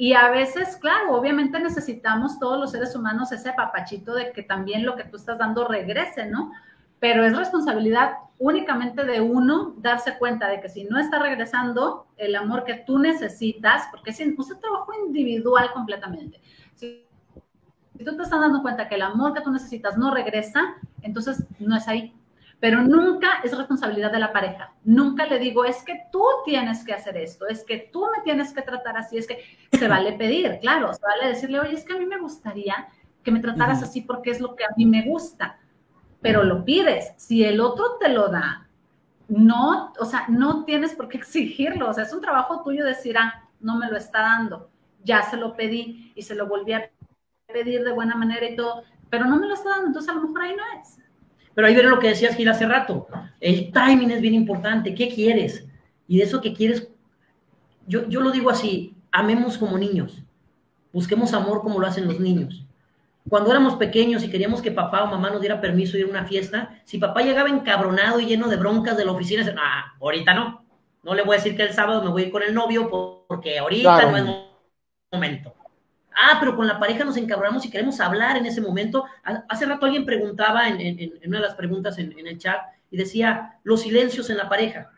[0.00, 4.86] Y a veces, claro, obviamente necesitamos todos los seres humanos ese papachito de que también
[4.86, 6.52] lo que tú estás dando regrese, ¿no?
[7.00, 12.36] pero es responsabilidad únicamente de uno darse cuenta de que si no está regresando el
[12.36, 16.40] amor que tú necesitas, porque es un trabajo individual completamente.
[16.74, 17.06] Si,
[17.98, 21.76] tú te estás dando cuenta que el amor que tú necesitas no regresa, entonces no
[21.76, 22.14] es ahí.
[22.60, 24.74] Pero nunca es responsabilidad de la pareja.
[24.84, 28.52] Nunca le digo, es que tú tienes que hacer esto, es que tú me tienes
[28.52, 29.42] que tratar así, es que
[29.72, 32.88] se vale pedir, claro, se vale decirle, oye, es que a mí me gustaría
[33.24, 35.58] que me trataras así porque es lo que a mí me gusta
[36.20, 37.12] pero lo pides.
[37.16, 38.68] Si el otro te lo da,
[39.28, 41.88] no, o sea, no tienes por qué exigirlo.
[41.88, 44.70] O sea, es un trabajo tuyo decir, ah, no me lo está dando.
[45.02, 46.90] Ya se lo pedí y se lo volví a
[47.46, 50.22] pedir de buena manera y todo, pero no me lo está dando, entonces a lo
[50.22, 50.98] mejor ahí no es.
[51.54, 53.06] Pero ahí viene lo que decías, Gil, hace rato.
[53.40, 54.94] El timing es bien importante.
[54.94, 55.66] ¿Qué quieres?
[56.06, 56.88] Y de eso que quieres,
[57.86, 60.22] yo, yo lo digo así, amemos como niños.
[60.92, 62.64] Busquemos amor como lo hacen los niños.
[63.28, 66.10] Cuando éramos pequeños y queríamos que papá o mamá nos diera permiso de ir a
[66.10, 69.94] una fiesta, si papá llegaba encabronado y lleno de broncas de la oficina, decía, ah,
[70.00, 70.64] ahorita no.
[71.02, 72.90] No le voy a decir que el sábado me voy a ir con el novio
[73.28, 74.24] porque ahorita no es
[75.12, 75.54] momento.
[76.14, 79.04] Ah, pero con la pareja nos encabronamos y queremos hablar en ese momento.
[79.48, 83.82] Hace rato alguien preguntaba en, una de las preguntas en, el chat y decía, los
[83.82, 84.90] silencios en la pareja,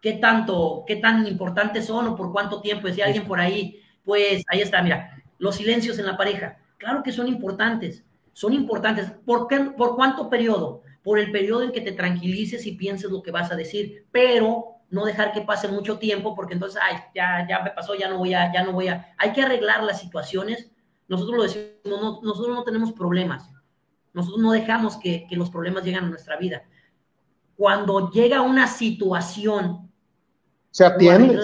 [0.00, 2.86] ¿qué tanto, qué tan importantes son o por cuánto tiempo?
[2.86, 7.12] Decía alguien por ahí, pues ahí está, mira, los silencios en la pareja Claro que
[7.12, 9.10] son importantes, son importantes.
[9.24, 10.82] ¿Por, qué, ¿Por cuánto periodo?
[11.02, 14.73] Por el periodo en que te tranquilices y pienses lo que vas a decir, pero
[14.90, 18.18] no dejar que pase mucho tiempo porque entonces, ay, ya, ya me pasó, ya no
[18.18, 19.14] voy a, ya no voy a.
[19.18, 20.70] Hay que arreglar las situaciones.
[21.08, 23.50] Nosotros lo decimos, nosotros no tenemos problemas.
[24.12, 26.62] Nosotros no dejamos que, que los problemas lleguen a nuestra vida.
[27.56, 29.90] Cuando llega una situación,
[30.70, 31.38] se atiende.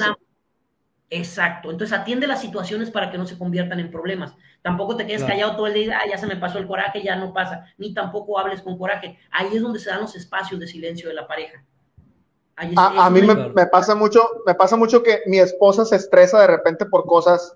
[1.10, 1.70] Exacto.
[1.70, 4.34] Entonces atiende las situaciones para que no se conviertan en problemas.
[4.62, 7.16] Tampoco te quedes callado todo el día, ah, ya se me pasó el coraje, ya
[7.16, 7.64] no pasa.
[7.78, 9.18] Ni tampoco hables con coraje.
[9.30, 11.64] Ahí es donde se dan los espacios de silencio de la pareja.
[12.76, 16.86] A, mí me, pasa mucho, me pasa mucho que mi esposa se estresa de repente
[16.86, 17.54] por cosas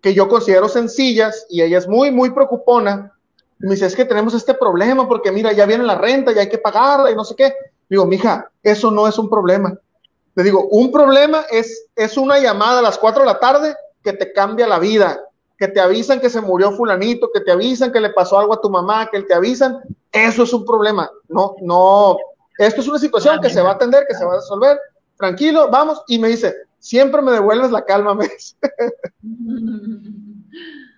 [0.00, 3.12] que yo considero sencillas y ella es muy, muy preocupona.
[3.60, 6.42] Y me dice, es que tenemos este problema porque mira, ya viene la renta, ya
[6.42, 7.54] hay que pagarla y no sé qué.
[7.88, 9.78] Digo, mija, eso no es un problema
[10.34, 14.12] le digo, un problema es, es una llamada a las 4 de la tarde que
[14.12, 15.20] te cambia la vida,
[15.58, 18.60] que te avisan que se murió fulanito, que te avisan que le pasó algo a
[18.60, 19.78] tu mamá, que te avisan,
[20.10, 21.10] eso es un problema.
[21.28, 22.16] No, no,
[22.66, 24.78] esto es una situación que se va a atender, que se va a resolver.
[25.16, 26.02] Tranquilo, vamos.
[26.08, 28.28] Y me dice, siempre me devuelves la calma, me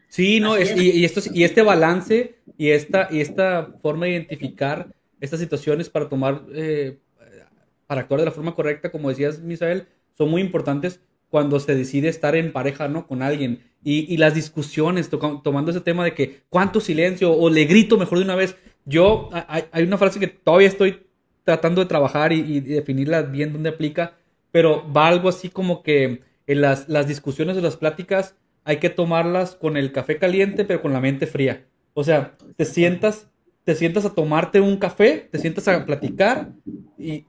[0.09, 5.41] Sí, no, y, esto, y este balance y esta, y esta forma de identificar estas
[5.41, 7.01] situaciones para tomar eh,
[7.87, 12.09] para actuar de la forma correcta, como decías, Misael, son muy importantes cuando se decide
[12.09, 13.07] estar en pareja, ¿no?
[13.07, 13.63] Con alguien.
[13.83, 18.25] Y, las discusiones, tomando ese tema de que cuánto silencio, o le grito mejor de
[18.25, 18.57] una vez,
[18.87, 21.07] yo, hay, una frase que todavía estoy
[21.45, 24.15] tratando de trabajar y, definirla bien dónde aplica,
[24.51, 28.91] pero va algo así como que en las, las discusiones de las pláticas hay que
[28.91, 31.67] tomarlas con el café caliente, pero con la mente fría.
[31.93, 33.29] O sea, te sientas,
[33.65, 36.53] te sientas a tomarte un café, te sientas a platicar
[36.99, 37.27] y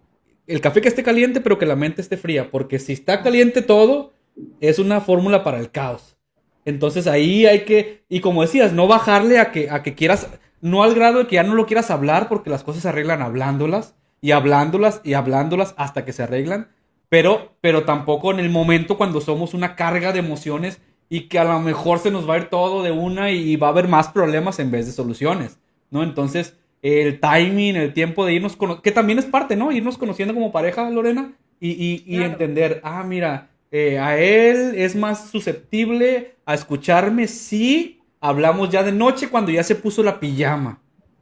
[0.47, 3.61] el café que esté caliente, pero que la mente esté fría, porque si está caliente
[3.61, 4.13] todo,
[4.59, 6.17] es una fórmula para el caos.
[6.65, 10.29] Entonces ahí hay que, y como decías, no bajarle a que, a que quieras,
[10.61, 13.21] no al grado de que ya no lo quieras hablar, porque las cosas se arreglan
[13.21, 13.95] hablándolas,
[14.25, 16.69] y hablándolas, y hablándolas hasta que se arreglan,
[17.09, 21.43] pero, pero tampoco en el momento cuando somos una carga de emociones y que a
[21.43, 24.07] lo mejor se nos va a ir todo de una y va a haber más
[24.07, 25.59] problemas en vez de soluciones,
[25.91, 26.01] ¿no?
[26.01, 29.71] Entonces, el timing, el tiempo de irnos, que también es parte, ¿no?
[29.71, 35.29] Irnos conociendo como pareja, Lorena, y, y, entender, ah, mira, eh, a él es más
[35.29, 40.79] susceptible a escucharme si hablamos ya de noche cuando ya se puso la pijama.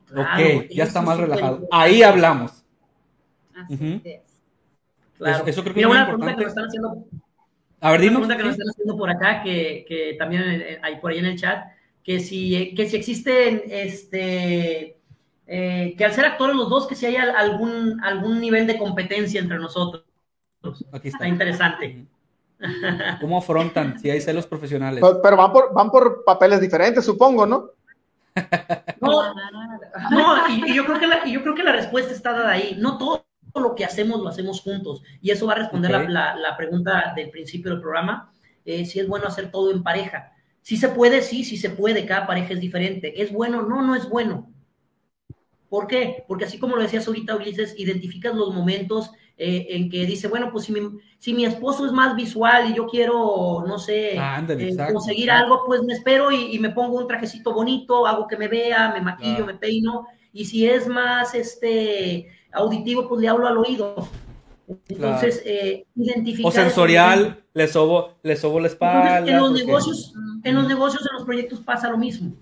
[0.09, 1.67] ok, ya está más relajado.
[1.69, 2.62] Ahí hablamos.
[3.55, 4.21] Así es.
[5.17, 5.45] Claro.
[5.45, 6.43] Eso, creo que es muy importante.
[6.43, 7.05] Que están haciendo,
[7.79, 8.01] a ver.
[8.01, 11.25] Una pregunta que nos están haciendo por acá, que, que también hay por ahí en
[11.25, 11.65] el chat,
[12.03, 14.97] que si, que si existen, este,
[15.47, 19.39] eh, que al ser actores los dos, que si hay algún, algún nivel de competencia
[19.39, 20.05] entre nosotros.
[20.91, 21.17] Aquí está.
[21.17, 22.05] está interesante.
[23.19, 25.03] ¿Cómo afrontan si hay celos profesionales?
[25.21, 27.71] Pero, van, por, van por papeles diferentes, supongo, ¿no?
[29.01, 29.33] No,
[30.09, 32.77] no y, yo creo que la, yo creo que la respuesta está dada ahí.
[32.79, 33.25] No todo
[33.61, 35.03] lo que hacemos lo hacemos juntos.
[35.21, 38.33] Y eso va a responder la, la, pregunta del principio del programa,
[38.65, 40.31] eh, si es bueno hacer todo en pareja.
[40.61, 43.21] Si se puede, sí, sí se puede, cada pareja es diferente.
[43.21, 43.61] ¿Es bueno?
[43.61, 44.49] No, no es bueno.
[45.69, 46.23] ¿Por qué?
[46.27, 50.51] Porque así como lo decías ahorita, Ulises, identificas los momentos eh, en que dice, bueno,
[50.51, 50.81] pues si mi,
[51.17, 55.81] si mi, esposo es más visual y yo quiero, no sé, eh, conseguir algo, pues
[55.81, 59.55] me espero y, me pongo un trajecito bonito, hago que me vea, me maquillo, me
[59.55, 60.05] peino.
[60.31, 64.07] Y si es más este auditivo, pues le hablo al oído.
[64.87, 66.49] Entonces, eh, identificar.
[66.49, 69.19] O sensorial, le sobo, le sobo la espalda.
[69.19, 72.33] en los, negocios, en los negocios, en los proyectos pasa lo mismo.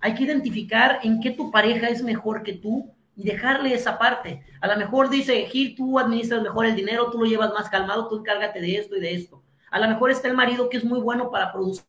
[0.00, 4.44] Hay que identificar en qué tu pareja es mejor que tú y dejarle esa parte.
[4.60, 8.08] A lo mejor dice, Gil, tú administras mejor el dinero, tú lo llevas más calmado,
[8.08, 9.42] tú encárgate de esto y de esto.
[9.70, 11.84] A lo mejor está el marido que es muy bueno para producir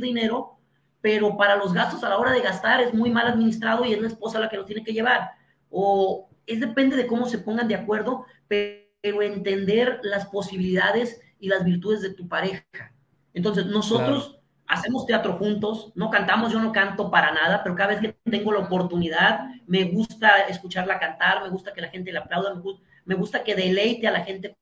[0.00, 0.58] dinero,
[1.00, 4.00] pero para los gastos a la hora de gastar es muy mal administrado y es
[4.00, 5.30] la esposa la que lo tiene que llevar.
[5.70, 11.64] O es depende de cómo se pongan de acuerdo, pero entender las posibilidades y las
[11.64, 12.64] virtudes de tu pareja.
[13.34, 18.00] Entonces, nosotros hacemos teatro juntos, no cantamos, yo no canto para nada, pero cada vez
[18.00, 22.54] que tengo la oportunidad, me gusta escucharla cantar, me gusta que la gente le aplauda,
[23.04, 24.56] me gusta, que deleite a la gente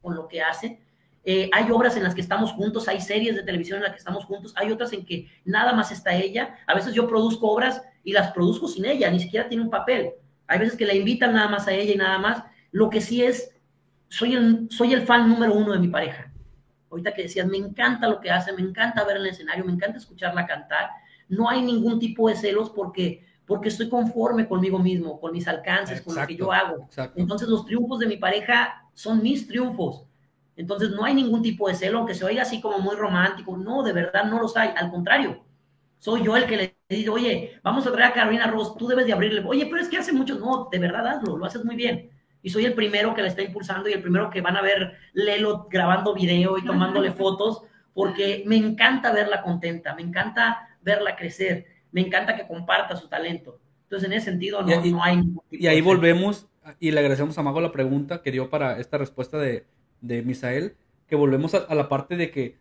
[0.00, 0.80] con lo que hace.
[1.24, 3.98] Eh, hay obras en las que estamos juntos, hay series de televisión en las que
[3.98, 6.56] estamos juntos, hay otras en que nada más está ella.
[6.66, 10.12] A veces yo produzco obras y las produzco sin ella, ni siquiera tiene un papel.
[10.48, 12.42] Hay veces que la invitan nada más a ella y nada más.
[12.72, 13.54] Lo que sí es,
[14.08, 16.32] soy el, soy el fan número uno de mi pareja
[16.90, 19.98] ahorita que decías, me encanta lo que hace, me encanta ver el escenario, me encanta
[19.98, 20.90] escucharla cantar.
[21.28, 26.00] No hay ningún tipo de celos porque, porque estoy conforme conmigo mismo, con mis alcances,
[26.00, 26.88] con lo que yo hago.
[27.16, 30.04] Entonces los triunfos de mi pareja son mis triunfos.
[30.56, 33.56] Entonces no hay ningún tipo de celo, aunque se oiga así como muy romántico.
[33.56, 34.70] No, de verdad no los hay.
[34.76, 35.44] Al contrario,
[35.98, 36.77] soy yo el que le
[37.10, 39.42] oye, vamos a traer a Carolina Ross, tú debes de abrirle.
[39.46, 40.38] Oye, pero es que hace mucho.
[40.38, 42.10] No, de verdad hazlo, lo haces muy bien
[42.42, 44.94] y soy el primero que la está impulsando y el primero que van a ver
[45.12, 47.62] Lelo grabando video y tomándole fotos,
[47.94, 53.58] porque me encanta verla contenta, me encanta verla crecer, me encanta que comparta su talento.
[53.84, 56.46] Entonces, en ese sentido, no hay Y ahí volvemos,
[56.78, 59.64] y le agradecemos a Mago la pregunta que dio para esta respuesta de,
[60.00, 60.76] de Misael,
[61.06, 62.56] que volvemos a, la parte de que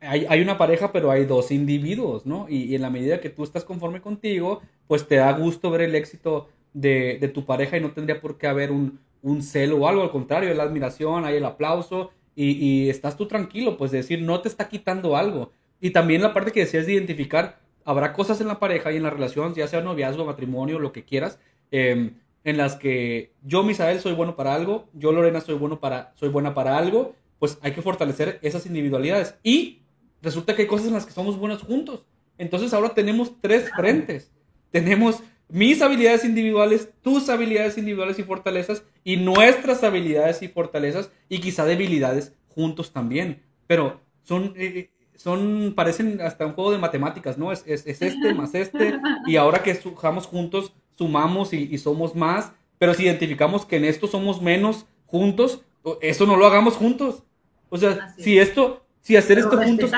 [0.00, 2.46] hay, hay, una pareja, pero hay dos individuos, ¿no?
[2.48, 5.82] Y, y, en la medida que tú estás conforme contigo, pues te da gusto ver
[5.82, 9.78] el éxito de, de tu pareja y no tendría por qué haber un, un celo
[9.78, 14.22] o algo, al contrario, la admiración, hay el aplauso y, estás tú tranquilo, pues decir,
[14.22, 15.50] no te está quitando algo.
[15.80, 19.02] Y también la parte que decías de identificar, habrá cosas en la pareja y en
[19.02, 22.14] la relación, ya sea noviazgo, matrimonio, lo que quieras, em,
[22.44, 26.28] en las que yo, Misael, soy bueno para algo, yo, Lorena, soy, bueno para, soy
[26.28, 29.34] buena para algo, pues hay que fortalecer esas individualidades.
[29.42, 29.82] Y
[30.22, 32.06] resulta que hay cosas en las que somos buenos juntos.
[32.38, 34.30] Entonces ahora tenemos tres frentes.
[34.70, 41.40] Tenemos mis habilidades individuales, tus habilidades individuales y fortalezas y nuestras habilidades y fortalezas y
[41.40, 43.42] quizá debilidades juntos también.
[43.66, 47.52] Pero son, eh, eh, son, parecen hasta un juego de matemáticas, ¿no?
[47.52, 52.94] Es, es, este más este y ahora que sumamos juntos, sumamos y, somos más, pero
[52.94, 55.62] si identificamos que en esto somos menos juntos,
[56.00, 57.22] eso no lo hagamos juntos.
[57.68, 59.90] O sea, si esto, si hacer esto juntos...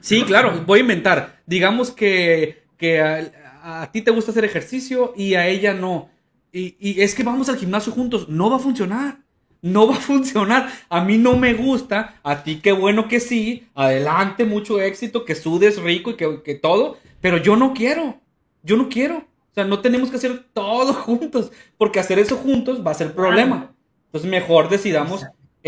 [0.00, 1.40] sí, claro, voy a inventar.
[1.46, 6.10] Digamos que, que a, ti te gusta hacer ejercicio y a ella no.
[6.52, 8.28] Y, y es que vamos al gimnasio juntos.
[8.28, 9.18] No va a funcionar
[9.62, 10.70] no va a funcionar.
[10.88, 15.34] A mí no me gusta, a ti qué bueno que sí, adelante, mucho éxito, que
[15.34, 18.20] sudes rico y que, que, todo, pero yo no quiero,
[18.62, 19.18] yo no quiero.
[19.18, 23.14] O sea, no tenemos que hacer todo juntos, porque hacer eso juntos va a ser
[23.14, 23.74] problema.
[24.06, 25.26] Entonces mejor decidamos,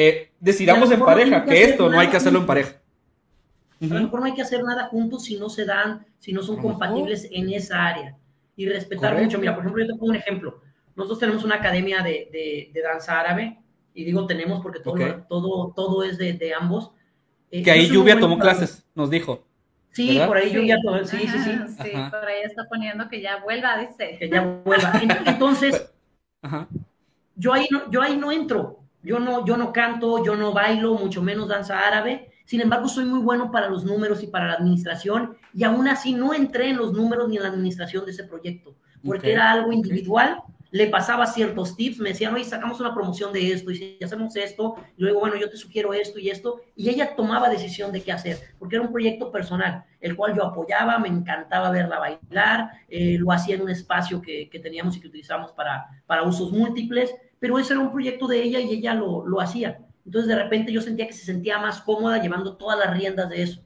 [0.09, 2.81] eh, decidamos en pareja, que, esto no hay que hacerlo en pareja.
[3.83, 6.43] A lo mejor no hay que hacer nada juntos si no se dan, si no
[6.43, 8.17] son compatibles en esa área.
[8.57, 9.39] Y respetar mucho.
[9.39, 10.61] Mira, por ejemplo, yo te pongo un ejemplo.
[10.97, 13.59] Nosotros tenemos una academia de, de, de danza árabe
[13.95, 16.93] y digo tenemos porque todo, todo, todo es de, de ambos.
[17.51, 19.47] Eh, que ahí Lluvia tomó clases, nos dijo.
[19.93, 21.51] Sí, por ahí Lluvia tomó, sí, sí, sí.
[21.83, 24.17] Sí, por ahí está poniendo que ya vuelva, dice.
[24.19, 24.93] Que ya vuelva.
[25.27, 25.93] Entonces,
[27.37, 28.81] Yo, ahí no, yo ahí no entro.
[29.03, 32.31] Yo no, yo no canto, yo no bailo, mucho menos danza árabe.
[32.45, 36.13] Sin embargo, soy muy bueno para los números y para la administración y aún así
[36.15, 38.75] no entré en los números ni en la administración de ese proyecto,
[39.05, 43.53] porque era algo individual le pasaba ciertos tips, me decían, oye, sacamos una promoción de
[43.53, 46.89] esto, y si hacemos esto, y luego, bueno, yo te sugiero esto y esto, y
[46.89, 50.99] ella tomaba decisión de qué hacer, porque era un proyecto personal, el cual yo apoyaba,
[50.99, 55.09] me encantaba verla bailar, eh, lo hacía en un espacio que, que, teníamos y que
[55.09, 59.27] utilizamos para, para usos múltiples, pero ese era un proyecto de ella y ella lo,
[59.27, 59.81] lo hacía.
[60.07, 63.43] Entonces, de repente yo sentía que se sentía más cómoda llevando todas las riendas de
[63.43, 63.63] eso.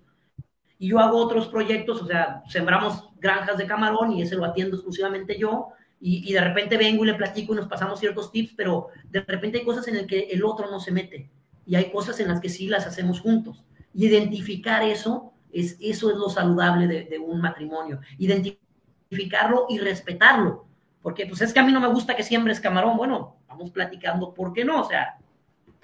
[0.78, 4.76] Y yo hago otros proyectos, o sea, sembramos granjas de camarón y ese lo atiendo
[4.76, 5.68] exclusivamente yo,
[6.06, 9.58] y, de repente vengo y le platico y nos pasamos ciertos tips, pero de repente
[9.58, 11.30] hay cosas en las que el otro no se mete
[11.64, 13.64] y hay cosas en las que sí las hacemos juntos.
[13.94, 18.00] Y identificar eso, es, eso es lo saludable de, un matrimonio.
[18.18, 20.66] Identificarlo y respetarlo.
[21.04, 22.96] Porque pues es que a mí no me gusta que siembres camarón.
[22.96, 24.80] Bueno, vamos platicando, ¿por qué no?
[24.80, 25.18] O sea,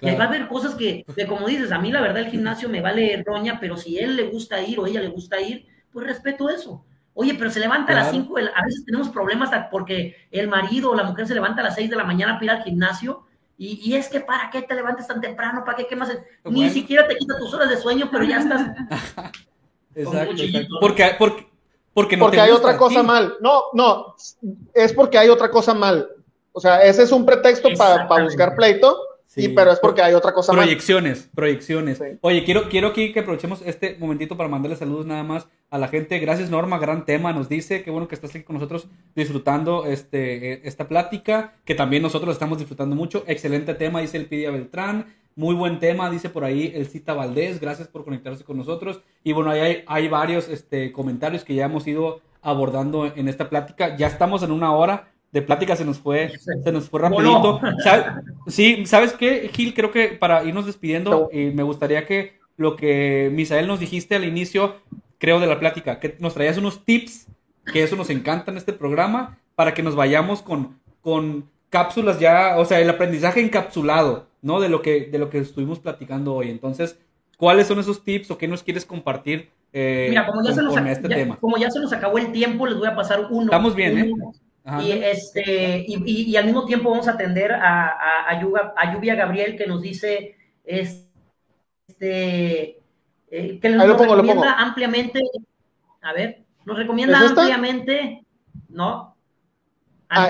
[0.03, 2.81] va a haber cosas que, que, como dices, a mí la verdad el gimnasio me
[2.81, 6.49] vale roña, pero si él le gusta ir o ella le gusta ir, pues respeto
[6.49, 6.83] eso.
[7.13, 10.95] Oye, pero se levanta a las 5, a veces tenemos problemas porque el marido o
[10.95, 13.27] la mujer se levanta a las 6 de la mañana para ir al gimnasio
[13.59, 17.15] y, es que para qué te levantas tan temprano, para qué quemas, ni siquiera te
[17.15, 18.71] quita tus horas de sueño, pero ya estás.
[19.95, 20.33] exacto,
[20.79, 21.50] Porque, porque,
[21.93, 23.35] porque, no porque hay otra cosa mal.
[23.41, 24.15] No, no,
[24.73, 26.09] es porque hay otra cosa mal.
[26.53, 28.97] O sea, ese es un pretexto para buscar pleito
[29.33, 32.03] Sí, pero es porque hay otra cosa Proyecciones, proyecciones.
[32.19, 35.87] Oye, quiero, quiero aquí que aprovechemos este momentito para mandarle saludos nada más a la
[35.87, 36.19] gente.
[36.19, 37.81] Gracias, Norma, gran tema, nos dice.
[37.81, 42.33] Qué bueno que estás aquí con nosotros disfrutando este, eh, esta plática, que también nosotros
[42.33, 43.23] estamos disfrutando mucho.
[43.25, 45.05] Excelente tema, dice el Pidia Beltrán.
[45.35, 47.59] Muy buen tema, dice por ahí el Cita Valdés.
[47.59, 49.01] Gracias por conectarse con nosotros.
[49.23, 53.49] Y bueno, ahí hay, hay varios este, comentarios que ya hemos ido abordando en esta
[53.49, 53.95] plática.
[53.97, 57.59] Ya estamos en una hora de plática se nos fue, se nos fue rapidito.
[58.47, 59.73] Sí, ¿sabes qué, Gil?
[59.73, 64.25] Creo que para irnos despidiendo, y me gustaría que lo que Misael nos dijiste al
[64.25, 64.77] inicio,
[65.19, 67.27] creo, de la plática, que nos traías unos tips,
[67.71, 72.57] que eso nos encanta en este programa, para que nos vayamos con, con cápsulas ya,
[72.59, 74.59] o sea, el aprendizaje encapsulado, ¿no?
[74.59, 76.51] De lo que, de lo que estuvimos platicando hoy.
[76.51, 76.99] Entonces,
[77.37, 80.75] ¿cuáles son esos tips o qué nos quieres compartir eh, Mira, como ya, se nos,
[80.77, 81.37] este tema?
[81.37, 83.45] como ya se nos acabó el tiempo, les voy a pasar uno.
[83.45, 84.11] Estamos bien, ¿eh?
[84.83, 89.57] Y, este, y, y, al mismo tiempo vamos a atender a, a, a, Lluvia Gabriel
[89.57, 90.99] que nos dice este,
[93.31, 95.19] eh, que nos recomienda ampliamente,
[96.01, 98.23] a ver, nos recomienda ampliamente,
[98.69, 99.15] ¿no?
[100.09, 100.29] ah,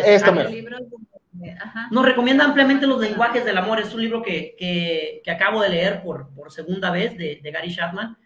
[1.50, 3.80] esto Nos recomienda ampliamente los lenguajes del amor.
[3.80, 7.52] Es un libro que, que, que acabo de leer por, por segunda vez de, de,
[7.52, 8.18] Gary Chapman.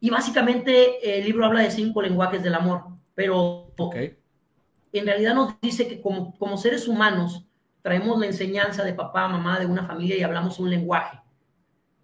[0.00, 2.84] Y básicamente el libro habla de cinco lenguajes del amor,
[3.14, 4.18] pero okay
[4.98, 7.44] en realidad nos dice que como, como seres humanos
[7.82, 11.20] traemos la enseñanza de papá, mamá, de una familia y hablamos un lenguaje.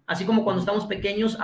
[0.05, 1.37] Así como cuando estamos pequeños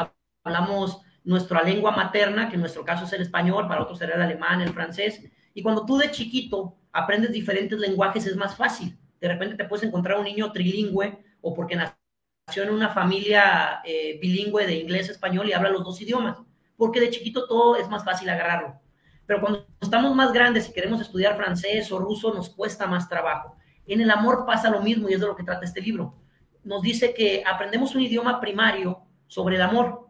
[0.43, 4.21] hablamos nuestra lengua materna, que en nuestro caso es el español, para otros será el
[4.21, 5.23] alemán, el francés.
[5.53, 8.97] Y cuando tú de chiquito aprendes diferentes lenguajes es más fácil.
[9.21, 14.17] De repente te puedes encontrar un niño trilingüe o porque nació en una familia eh,
[14.19, 16.37] bilingüe de inglés-español y habla los dos idiomas.
[16.75, 18.79] Porque de chiquito todo es más fácil agarrarlo.
[19.27, 23.55] Pero cuando estamos más grandes y queremos estudiar francés o ruso, nos cuesta más trabajo.
[23.85, 26.15] En el amor pasa lo mismo y es de lo que trata este libro.
[26.63, 30.07] Nos dice que aprendemos un idioma primario sobre el amor,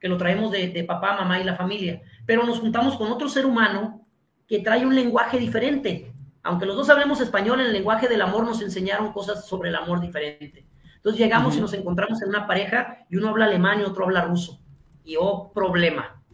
[0.00, 3.44] que lo traemos de, papá, mamá y la familia, pero nos juntamos con otro ser
[3.44, 4.06] humano
[4.46, 6.13] que trae un lenguaje diferente.
[6.44, 9.74] Aunque los dos hablemos español, en el lenguaje del amor nos enseñaron cosas sobre el
[9.74, 10.68] amor diferente.
[10.96, 14.22] Entonces llegamos y nos encontramos en una pareja y uno habla alemán y otro habla
[14.22, 14.60] ruso.
[15.04, 16.24] Y oh, problema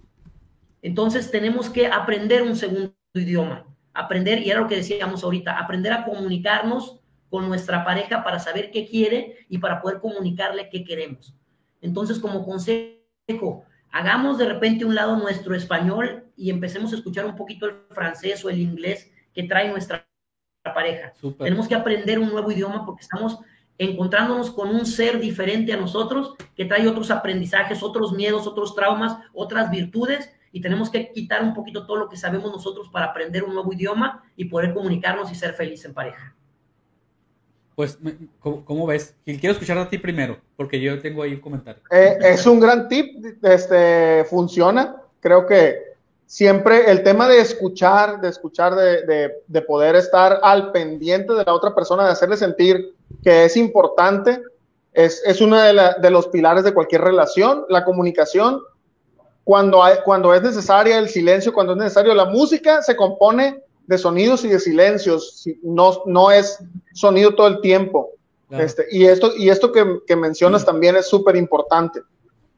[0.82, 5.92] entonces tenemos que aprender un segundo idioma, aprender, y era lo que decíamos ahorita, aprender
[5.92, 11.34] a comunicarnos con nuestra pareja para saber qué quiere y para poder comunicarle qué queremos.
[11.80, 17.36] Entonces, como consejo, hagamos de repente un lado nuestro español y empecemos a escuchar un
[17.36, 20.06] poquito el francés o el inglés que trae nuestra
[20.62, 21.12] pareja.
[21.38, 23.38] Tenemos que aprender un nuevo idioma porque estamos
[23.78, 29.16] encontrándonos con un ser diferente a nosotros que trae otros aprendizajes, otros miedos, otros traumas,
[29.32, 33.44] otras virtudes y tenemos que quitar un poquito todo lo que sabemos nosotros para aprender
[33.44, 36.34] un nuevo idioma y poder comunicarnos y ser feliz en pareja.
[37.74, 37.98] Pues,
[38.40, 39.16] ¿cómo, ves?
[39.24, 41.82] Quiero escuchar a ti primero, porque yo tengo ahí un comentario.
[41.90, 44.96] Eh, es un gran tip, este, funciona.
[45.20, 45.89] Creo que
[46.30, 51.52] siempre el tema de escuchar, de escuchar, de, de, poder estar al pendiente de la
[51.52, 54.40] otra persona, de hacerle sentir que es importante,
[54.92, 58.62] es, es uno de, de los pilares de cualquier relación, la comunicación.
[59.42, 63.98] Cuando, hay, cuando es necesaria el silencio, cuando es necesario la música, se compone de
[63.98, 66.62] sonidos y de silencios, no, no es
[66.94, 68.12] sonido todo el tiempo.
[68.50, 72.02] Este, y esto, y esto que, mencionas también es súper importante.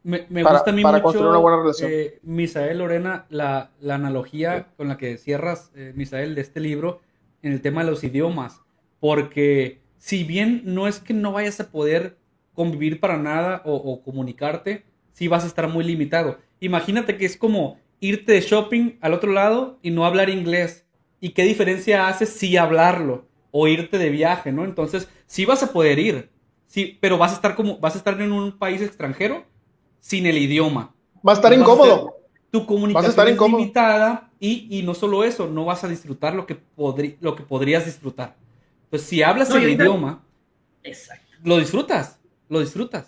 [0.04, 1.90] Me, gusta a mí para construir una buena relación.
[1.92, 7.00] Eh, Misael Lorena, la, analogía con la que cierras, eh, Misael, de este libro
[7.42, 8.60] en el tema de los idiomas,
[9.00, 12.16] porque si bien no es que no vayas a poder
[12.54, 16.38] convivir para nada o, o comunicarte, sí vas a estar muy limitado.
[16.60, 20.82] Imagínate que es como irte de shopping al otro lado y no hablar inglés
[21.22, 24.64] ¿Y qué diferencia hace si hablarlo o irte de viaje, ¿no?
[24.64, 26.30] Entonces, sí vas a poder ir,
[26.66, 29.44] sí, pero vas a estar como, vas a estar en un país extranjero
[30.02, 30.92] sin el idioma.
[31.26, 32.16] Va a estar incómodo.
[32.50, 36.60] tu comunicación es limitada y, y, no solo eso, no vas a disfrutar lo que,
[37.20, 38.34] lo que podrías disfrutar.
[38.84, 40.22] Entonces, si hablas el idioma,
[41.44, 43.06] lo disfrutas, lo disfrutas.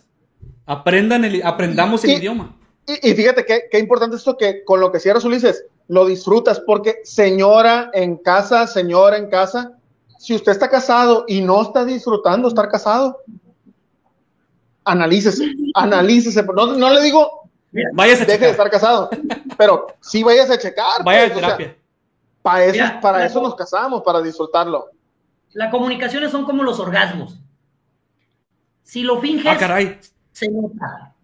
[0.64, 2.56] Aprendan el, aprendamos el idioma.
[2.86, 7.90] Y, fíjate qué, importante esto que con lo que cierras Ulises, lo disfrutas, porque señora
[7.92, 9.72] en casa, señora en casa,
[10.18, 13.18] si usted está casado y no está disfrutando estar casado,
[14.84, 16.42] analícese, analícese.
[16.54, 17.48] No, no le digo,
[17.92, 19.10] vayas a deje de estar casado,
[19.56, 21.02] pero sí vayas a checar.
[21.04, 21.76] Vaya pues, terapia.
[22.42, 24.90] para eso, para eso nos casamos, para disfrutarlo.
[25.52, 27.38] Las comunicaciones son como los orgasmos.
[28.82, 29.98] Si lo finges, ah,
[30.32, 31.14] se nota.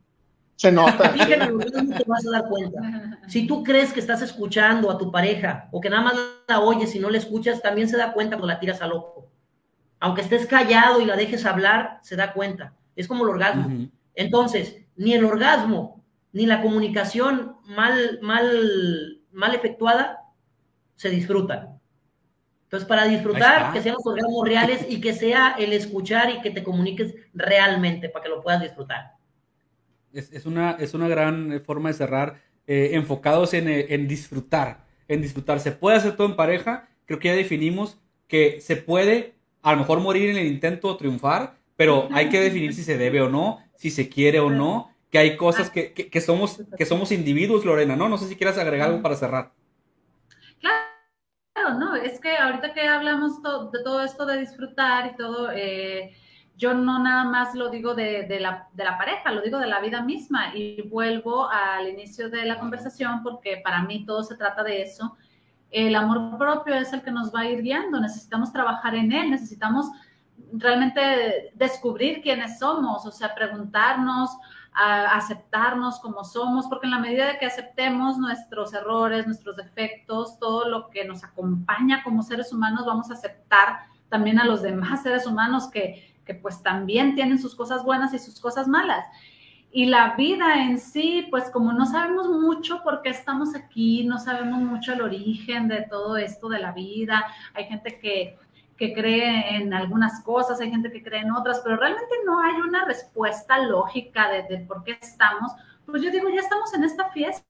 [0.56, 1.12] Se nota.
[1.12, 3.18] te vas a dar cuenta.
[3.28, 6.14] Si tú crees que estás escuchando a tu pareja o que nada más
[6.46, 9.28] la oyes y no la escuchas, también se da cuenta cuando la tiras a loco.
[10.00, 12.74] Aunque estés callado y la dejes hablar, se da cuenta.
[13.00, 13.88] Es como el orgasmo.
[14.14, 20.18] Entonces, ni el orgasmo ni la comunicación mal, mal, mal efectuada
[20.94, 21.80] se disfrutan.
[22.64, 26.50] Entonces, para disfrutar, que sean los orgasmos reales y que sea el escuchar y que
[26.50, 29.14] te comuniques realmente para que lo puedas disfrutar.
[30.12, 35.22] Es, una, es una gran eh, forma de cerrar, eh, enfocados eh, en, disfrutar, en
[35.22, 35.58] disfrutar.
[35.58, 37.98] Se puede hacer todo en pareja, creo que ya definimos
[38.28, 42.38] que se puede a lo mejor morir en el intento o triunfar, pero hay que
[42.38, 45.94] definir si se debe o no, si se quiere o no, que hay cosas que,
[45.94, 48.06] que, somos, que somos individuos, Lorena, ¿no?
[48.06, 49.52] No sé si quieras agregar algo para cerrar.
[50.60, 53.40] Claro, no, es que ahorita que hablamos
[53.72, 56.14] de todo esto de disfrutar y todo, eh,
[56.54, 58.68] yo no nada más lo digo de, la,
[58.98, 63.56] pareja, lo digo de la vida misma y vuelvo al inicio de la conversación porque
[63.64, 65.16] para mí todo se trata de eso.
[65.70, 69.30] El amor propio es el que nos va a ir guiando, necesitamos trabajar en él,
[69.30, 69.86] necesitamos
[70.52, 74.30] realmente descubrir quiénes somos, o sea, preguntarnos,
[74.72, 80.90] aceptarnos como somos, porque en la medida que aceptemos nuestros errores, nuestros defectos, todo lo
[80.90, 85.68] que nos acompaña como seres humanos, vamos a aceptar también a los demás seres humanos
[85.70, 86.08] que,
[86.42, 89.04] pues también tienen sus cosas buenas y sus cosas malas.
[89.72, 94.16] Y la vida en sí, pues como no sabemos mucho por qué estamos aquí, no
[94.18, 98.38] sabemos mucho el origen de todo esto de la vida, hay gente que,
[98.80, 102.54] que cree en algunas cosas, hay gente que cree en otras, pero realmente no hay
[102.54, 105.52] una respuesta lógica de, de por qué estamos.
[105.84, 107.44] Pues yo digo, ya estamos en esta fiesta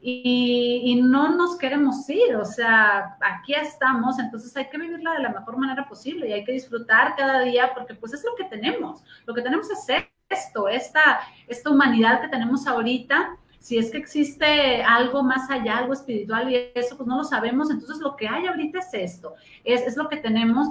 [0.00, 5.28] y, no nos queremos ir, o sea, aquí estamos, entonces hay que vivirla de la
[5.28, 9.04] mejor manera posible y hay que disfrutar cada día porque pues es lo que tenemos,
[9.26, 13.36] lo que tenemos es esto, esta, esta humanidad que tenemos ahorita,
[13.66, 17.68] si es que existe algo más allá, algo espiritual y eso, pues no lo sabemos,
[17.68, 20.68] entonces lo que hay ahorita es esto, es, es lo que tenemos.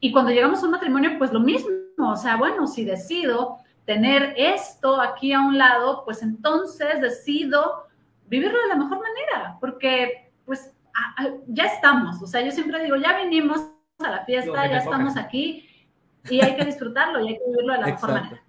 [0.00, 4.34] Y cuando llegamos a un matrimonio, pues lo mismo, o sea, bueno, si decido tener
[4.36, 7.84] esto aquí a un lado, pues entonces decido
[8.26, 10.72] vivirlo de la mejor manera, porque pues
[11.46, 13.60] ya estamos, o sea, yo siempre digo, ya vinimos
[14.00, 15.64] a la fiesta, ya estamos aquí
[16.28, 18.42] y hay que disfrutarlo y hay que vivirlo de la mejor manera.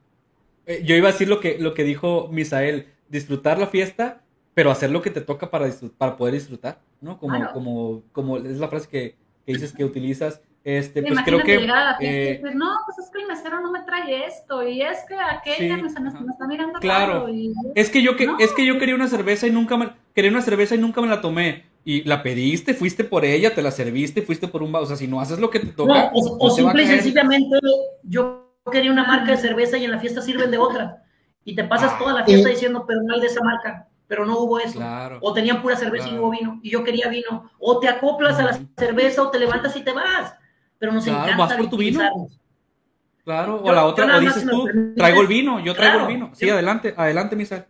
[0.66, 4.22] Eh, yo iba a decir lo que, lo que dijo Misael, disfrutar la fiesta,
[4.54, 7.18] pero hacer lo que te toca para, para poder disfrutar, ¿no?
[7.20, 11.58] Como, como, como es la frase que, que, dices que utilizas, Este, pues creo que.
[11.60, 13.82] llegar a la fiesta y eh, decir, no, pues es que el mesero no me
[13.82, 17.14] trae esto, y es que aquella Sí, me, está mirando Claro.
[17.14, 18.38] raro, y- Es que yo que, No.
[18.40, 21.08] es que yo quería una cerveza y nunca me quería una cerveza y nunca me
[21.08, 21.66] la tomé.
[21.86, 24.84] Y la pediste, fuiste por ella, te la serviste, fuiste por un vaso.
[24.86, 27.58] O sea, si no haces lo que te toca, No, o, simple y sencillamente
[28.04, 31.04] yo quería una marca de cerveza y en la fiesta sirven de otra.
[31.46, 31.98] Y te pasas Ah.
[32.00, 34.80] toda la fiesta Y- diciendo, pero no hay de esa marca, pero no hubo eso.
[34.80, 35.20] Claro.
[35.22, 36.22] O tenían pura cerveza y Claro.
[36.22, 36.60] no hubo vino.
[36.64, 37.50] Y yo quería vino.
[37.60, 40.34] O te acoplas a la cerveza o te levantas y te vas.
[40.80, 42.00] Pero nos Claro, encanta vas por tu vino.
[43.24, 45.94] Claro, o Yo- la otra, o dices si tú, permites- traigo el vino, yo traigo
[46.00, 46.10] Claro.
[46.10, 46.30] el vino.
[46.34, 47.68] Sí, Yo- adelante, adelante, Misa.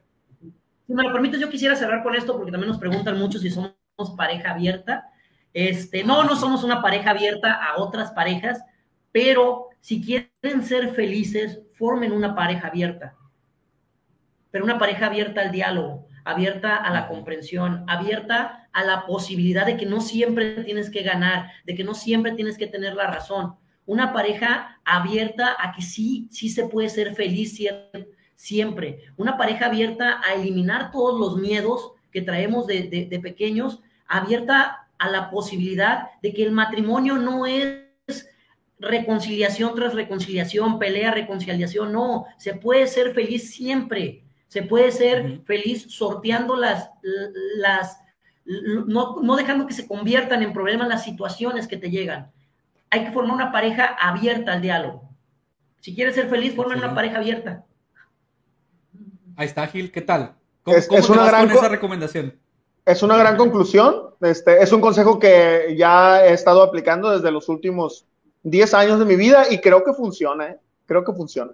[0.88, 3.50] Si me lo permites, yo quisiera cerrar con esto porque también nos preguntan mucho si
[3.52, 3.74] somos
[4.18, 5.10] pareja abierta.
[5.54, 8.64] Este, no, no somos una pareja abierta a otras parejas,
[9.12, 13.14] pero si quieren ser felices, formen una pareja abierta.
[14.54, 19.78] Pero una pareja abierta al diálogo, abierta a la comprensión, abierta a la posibilidad de
[19.78, 23.56] que no siempre tienes que ganar, de que no siempre tienes que tener la razón.
[23.88, 27.60] Una pareja abierta a que sí, sí se puede ser feliz
[28.36, 29.00] siempre.
[29.18, 34.88] Una pareja abierta a eliminar todos los miedos que traemos de, de- de pequeños, abierta
[35.00, 37.80] a la posibilidad de que el matrimonio no es
[38.80, 44.24] reconciliación tras reconciliación, pelea, reconciliación, no, se puede ser feliz siempre,
[44.54, 46.92] se puede ser feliz sorteando las,
[47.58, 47.98] las,
[48.46, 52.32] no, no dejando que se conviertan en problemas las situaciones que te llegan.
[52.92, 55.10] Hay que formar una pareja abierta al diálogo.
[55.80, 57.66] Si quieres ser feliz, forma una pareja abierta.
[59.36, 60.36] Ahí está, Gil, ¿qué tal?
[60.62, 62.40] ¿Cómo, Es- cómo es te una vas gran con co- esa recomendación?
[62.86, 64.14] Es una gran conclusión.
[64.22, 68.06] Este, es un consejo que ya he estado aplicando desde los últimos
[68.44, 70.46] 10 años de mi vida y creo que funciona.
[70.50, 70.60] ¿eh?
[70.86, 71.54] Creo que funciona.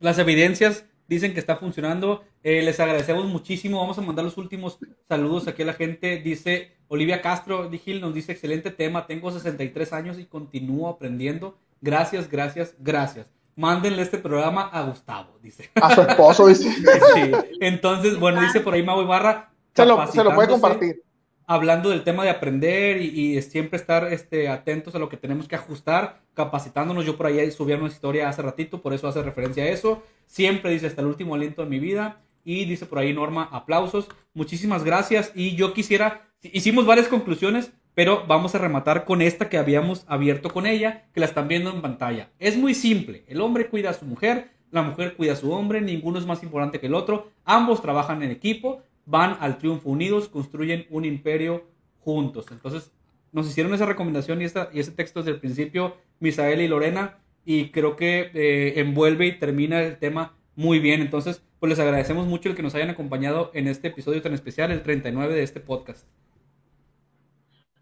[0.00, 2.22] Las evidencias dicen que está funcionando.
[2.42, 3.80] Eh, les agradecemos muchísimo.
[3.80, 4.78] Vamos a mandar los últimos
[5.08, 6.18] saludos aquí a la gente.
[6.18, 9.06] Dice Olivia Castro, Di Gil nos dice, excelente tema.
[9.06, 11.58] Tengo 63 años y continúo aprendiendo.
[11.80, 13.26] Gracias, gracias, gracias.
[13.56, 15.70] Mándenle este programa a Gustavo, dice.
[15.74, 16.70] A su esposo, dice.
[17.14, 17.32] Sí.
[17.60, 19.50] Entonces, bueno, dice por ahí Mau Ibarra.
[19.74, 21.02] Se lo, se lo puede compartir.
[21.50, 25.48] Hablando del tema de aprender y, y siempre estar este, atentos a lo que tenemos
[25.48, 27.06] que ajustar, capacitándonos.
[27.06, 30.02] Yo por ahí subí una historia hace ratito, por eso hace referencia a eso.
[30.26, 32.20] Siempre dice hasta el último aliento de mi vida.
[32.44, 34.08] Y dice por ahí Norma, aplausos.
[34.34, 35.32] Muchísimas gracias.
[35.34, 40.50] Y yo quisiera, hicimos varias conclusiones, pero vamos a rematar con esta que habíamos abierto
[40.50, 42.30] con ella, que la están viendo en pantalla.
[42.38, 43.24] Es muy simple.
[43.26, 46.42] El hombre cuida a su mujer, la mujer cuida a su hombre, ninguno es más
[46.42, 47.30] importante que el otro.
[47.44, 51.64] Ambos trabajan en equipo, van al triunfo unidos, construyen un imperio
[52.00, 52.46] juntos.
[52.50, 52.92] Entonces,
[53.32, 57.16] nos hicieron esa recomendación y, esta, y ese texto desde el principio, Misael y Lorena,
[57.44, 61.00] y creo que eh, envuelve y termina el tema muy bien.
[61.00, 64.70] Entonces, pues les agradecemos mucho el que nos hayan acompañado en este episodio tan especial,
[64.70, 66.06] el 39 de este podcast.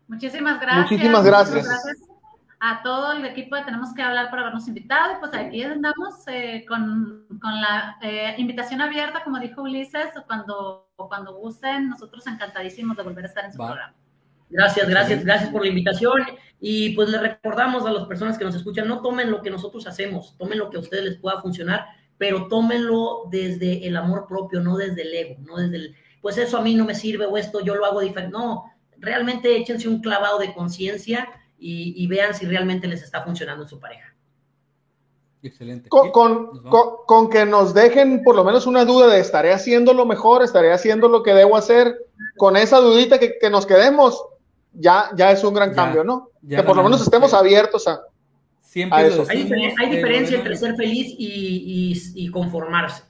[0.07, 0.91] Muchísimas gracias.
[0.91, 1.67] Muchísimas gracias.
[2.59, 5.15] A todo el equipo de Tenemos que hablar por habernos invitado.
[5.15, 10.89] Y pues aquí andamos eh, con, con, la eh, invitación abierta, como dijo Ulises, cuando,
[10.97, 13.69] cuando gusten, nosotros encantadísimos de volver a estar en su Va.
[13.69, 13.95] programa.
[14.49, 16.23] Gracias, gracias, gracias por la invitación.
[16.61, 19.87] Y pues le recordamos a las personas que nos escuchan, no tomen lo que nosotros
[19.87, 24.61] hacemos, tomen lo que a ustedes les pueda funcionar, pero tómenlo desde el amor propio,
[24.61, 27.37] no desde el ego, no desde el, pues eso a mí no me sirve o
[27.37, 28.33] esto yo lo hago diferente.
[28.33, 28.65] No,
[28.99, 31.29] realmente échense un clavado de conciencia
[31.59, 34.15] y, y vean si realmente les está funcionando en su pareja.
[35.43, 35.89] Excelente.
[35.89, 39.93] Con, con, con, con, que nos dejen por lo menos una duda de estaré haciendo
[39.93, 41.97] lo mejor, estaré haciendo lo que debo hacer,
[42.37, 44.21] con esa dudita que, que nos quedemos,
[44.73, 46.31] ya, ya es un gran ya, cambio, ¿no?
[46.49, 47.37] Que por lo menos estemos sí.
[47.37, 48.01] abiertos a,
[48.61, 49.25] Siempre a eso.
[49.29, 53.05] Hay, hay diferencia entre ser feliz y, y, y conformarse.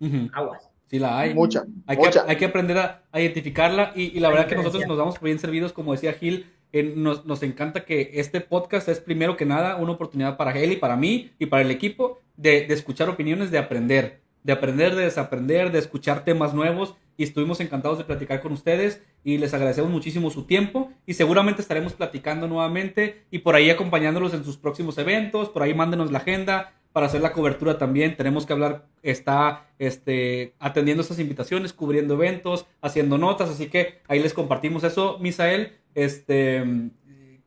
[0.00, 0.30] Uh -huh.
[0.32, 0.70] Aguas.
[0.88, 1.34] Sí, la hay.
[1.34, 1.64] Mucha.
[1.86, 2.24] Hay, mucha.
[2.24, 5.20] Que, hay que aprender a, a identificarla y, y, la verdad que nosotros nos damos
[5.20, 9.46] bien servidos, como decía Gil, eh, nos, nos, encanta que este podcast es primero que
[9.46, 13.08] nada una oportunidad para él y para mí y para el equipo de, de, escuchar
[13.08, 16.94] opiniones, de aprender, de aprender, de desaprender, de escuchar temas nuevos.
[17.18, 20.92] Y estuvimos encantados de platicar con ustedes y les agradecemos muchísimo su tiempo.
[21.06, 25.72] Y seguramente estaremos platicando nuevamente y por ahí acompañándolos en sus próximos eventos, por ahí
[25.72, 31.18] mándenos la agenda para hacer la cobertura también, tenemos que hablar, está este, atendiendo estas
[31.18, 36.64] invitaciones, cubriendo eventos, haciendo notas, así que ahí les compartimos eso, Misael, este,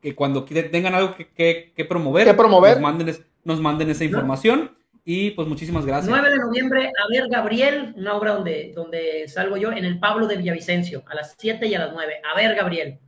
[0.03, 2.73] que cuando tengan algo que, que, que promover, ¿Qué promover?
[2.73, 4.77] Nos, manden, nos manden esa información.
[5.03, 6.07] Y pues muchísimas gracias.
[6.07, 10.27] 9 de noviembre, a ver Gabriel, una obra donde, donde salgo yo, en el Pablo
[10.27, 12.21] de Villavicencio, a las 7 y a las 9.
[12.31, 12.99] A ver Gabriel.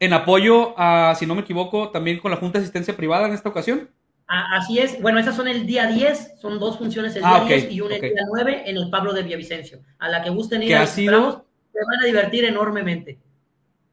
[0.00, 3.34] En apoyo a, si no me equivoco, también con la Junta de Asistencia Privada en
[3.34, 3.88] esta ocasión.
[4.32, 5.00] Así es.
[5.02, 7.80] Bueno, esas son el día 10, son dos funciones el día ah, okay, 10 y
[7.80, 8.10] una okay.
[8.10, 9.80] el día 9 en el Pablo de Villavicencio.
[9.98, 11.46] A la que gusten ir, que ha sido...
[11.72, 13.18] se van a divertir enormemente.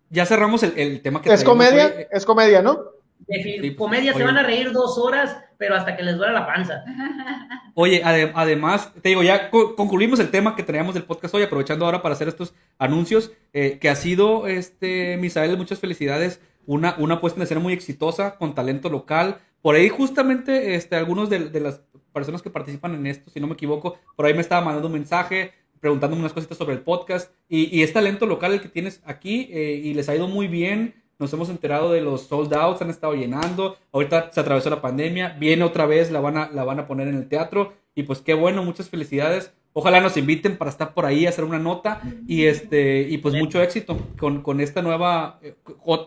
[0.09, 2.05] Ya cerramos el, el tema que Es comedia, hoy.
[2.11, 2.79] es comedia, ¿no?
[3.27, 6.45] De pues, comedia se van a reír dos horas, pero hasta que les duela la
[6.45, 6.83] panza.
[7.73, 11.43] Oye, ade- además, te digo, ya co- concluimos el tema que traíamos del podcast hoy,
[11.43, 16.95] aprovechando ahora para hacer estos anuncios, eh, que ha sido, este, Misael, muchas felicidades, una,
[16.99, 19.39] una puesta en escena muy exitosa, con talento local.
[19.67, 21.81] Por ahí justamente, este, algunos de, de las
[22.13, 24.93] personas que participan en esto, si no me equivoco, por ahí me estaba mandando un
[24.93, 29.01] mensaje, preguntándome unas cositas sobre el podcast, y, y es talento local el que tienes
[29.03, 32.81] aquí, eh, y les ha ido muy bien, nos hemos enterado de los sold outs,
[32.81, 33.75] han estado llenando.
[33.91, 37.09] Ahorita se atravesó la pandemia, viene otra vez, la van a, la van a poner
[37.09, 37.73] en el teatro.
[37.93, 39.51] Y pues qué bueno, muchas felicidades.
[39.73, 42.01] Ojalá nos inviten para estar por ahí, hacer una nota.
[42.25, 45.55] Y este, y pues mucho éxito con, con esta nueva eh,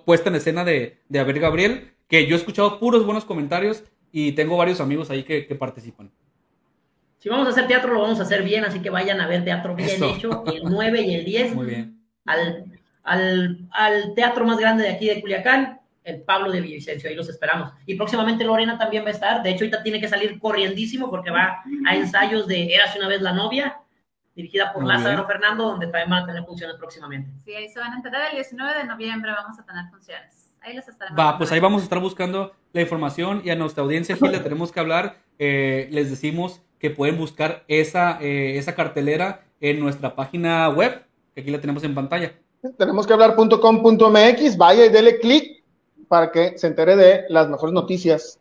[0.07, 1.93] puesta en escena de, de Abel Gabriel.
[2.11, 6.11] Que yo he escuchado puros buenos comentarios y tengo varios amigos ahí que, que participan.
[7.19, 9.45] Si vamos a hacer teatro, lo vamos a hacer bien, así que vayan a ver
[9.45, 10.15] teatro bien Eso.
[10.17, 12.01] hecho, el 9 y el 10, Muy bien.
[12.25, 12.65] al,
[13.05, 17.29] al, al teatro más grande de aquí de Culiacán, el Pablo de Villavicencio, ahí los
[17.29, 17.73] esperamos.
[17.87, 21.31] Y próximamente Lorena también va a estar, de hecho ahorita tiene que salir corriendísimo porque
[21.31, 23.77] va a ensayos de Érase una vez la novia,
[24.35, 25.27] dirigida por Muy Lázaro bien.
[25.27, 27.31] Fernando, donde también van a tener funciones próximamente.
[27.45, 28.31] Sí, ahí se van a enterar.
[28.31, 30.50] El 19 de noviembre vamos a tener funciones.
[30.61, 31.19] Ahí les estaremos.
[31.19, 34.41] Va, pues ahí vamos a estar buscando la información y a nuestra audiencia, Gil, le
[34.41, 35.19] tenemos que hablar.
[35.39, 41.03] Eh, les decimos que pueden buscar esa, eh, esa cartelera en nuestra página web,
[41.35, 42.35] que aquí la tenemos en pantalla.
[42.79, 45.65] Tenemos que hablar.com.mx, vaya y dele clic
[46.09, 48.39] para que se entere de las mejores noticias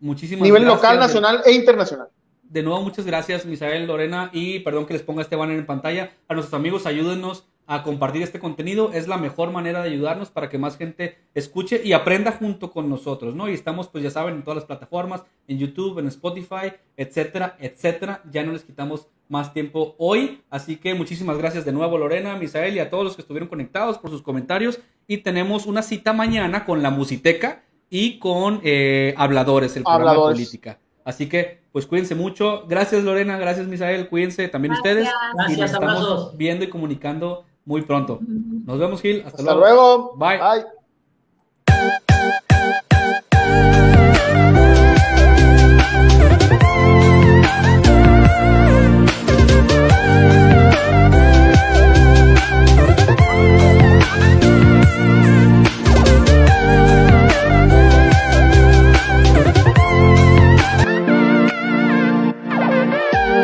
[0.00, 0.82] Muchísimas nivel gracias.
[0.82, 2.08] local, nacional e internacional.
[2.42, 6.12] De nuevo, muchas gracias, Misael, Lorena, y perdón que les ponga este banner en pantalla.
[6.28, 8.92] A nuestros amigos, ayúdenos a compartir este contenido.
[8.92, 12.88] Es la mejor manera de ayudarnos para que más gente escuche y aprenda junto con
[12.90, 13.48] nosotros, ¿no?
[13.48, 18.22] Y estamos, pues ya saben, en todas las plataformas, en YouTube, en Spotify, etcétera, etcétera.
[18.30, 20.42] Ya no les quitamos más tiempo hoy.
[20.50, 23.98] Así que muchísimas gracias de nuevo, Lorena, Misael y a todos los que estuvieron conectados
[23.98, 24.78] por sus comentarios.
[25.06, 30.38] Y tenemos una cita mañana con la Musiteca y con eh, Habladores, el programa Habladores.
[30.38, 30.78] de política.
[31.04, 32.64] Así que, pues cuídense mucho.
[32.66, 33.36] Gracias, Lorena.
[33.38, 34.08] Gracias, Misael.
[34.08, 35.06] Cuídense también Gracias.
[35.06, 35.08] ustedes.
[35.08, 38.18] y Gracias, nos estamos viendo y comunicando muy pronto.
[38.20, 39.22] Nos vemos, Gil.
[39.24, 39.60] Hasta, Hasta luego.
[39.60, 40.16] luego.
[40.16, 40.38] Bye.
[40.38, 40.64] Bye.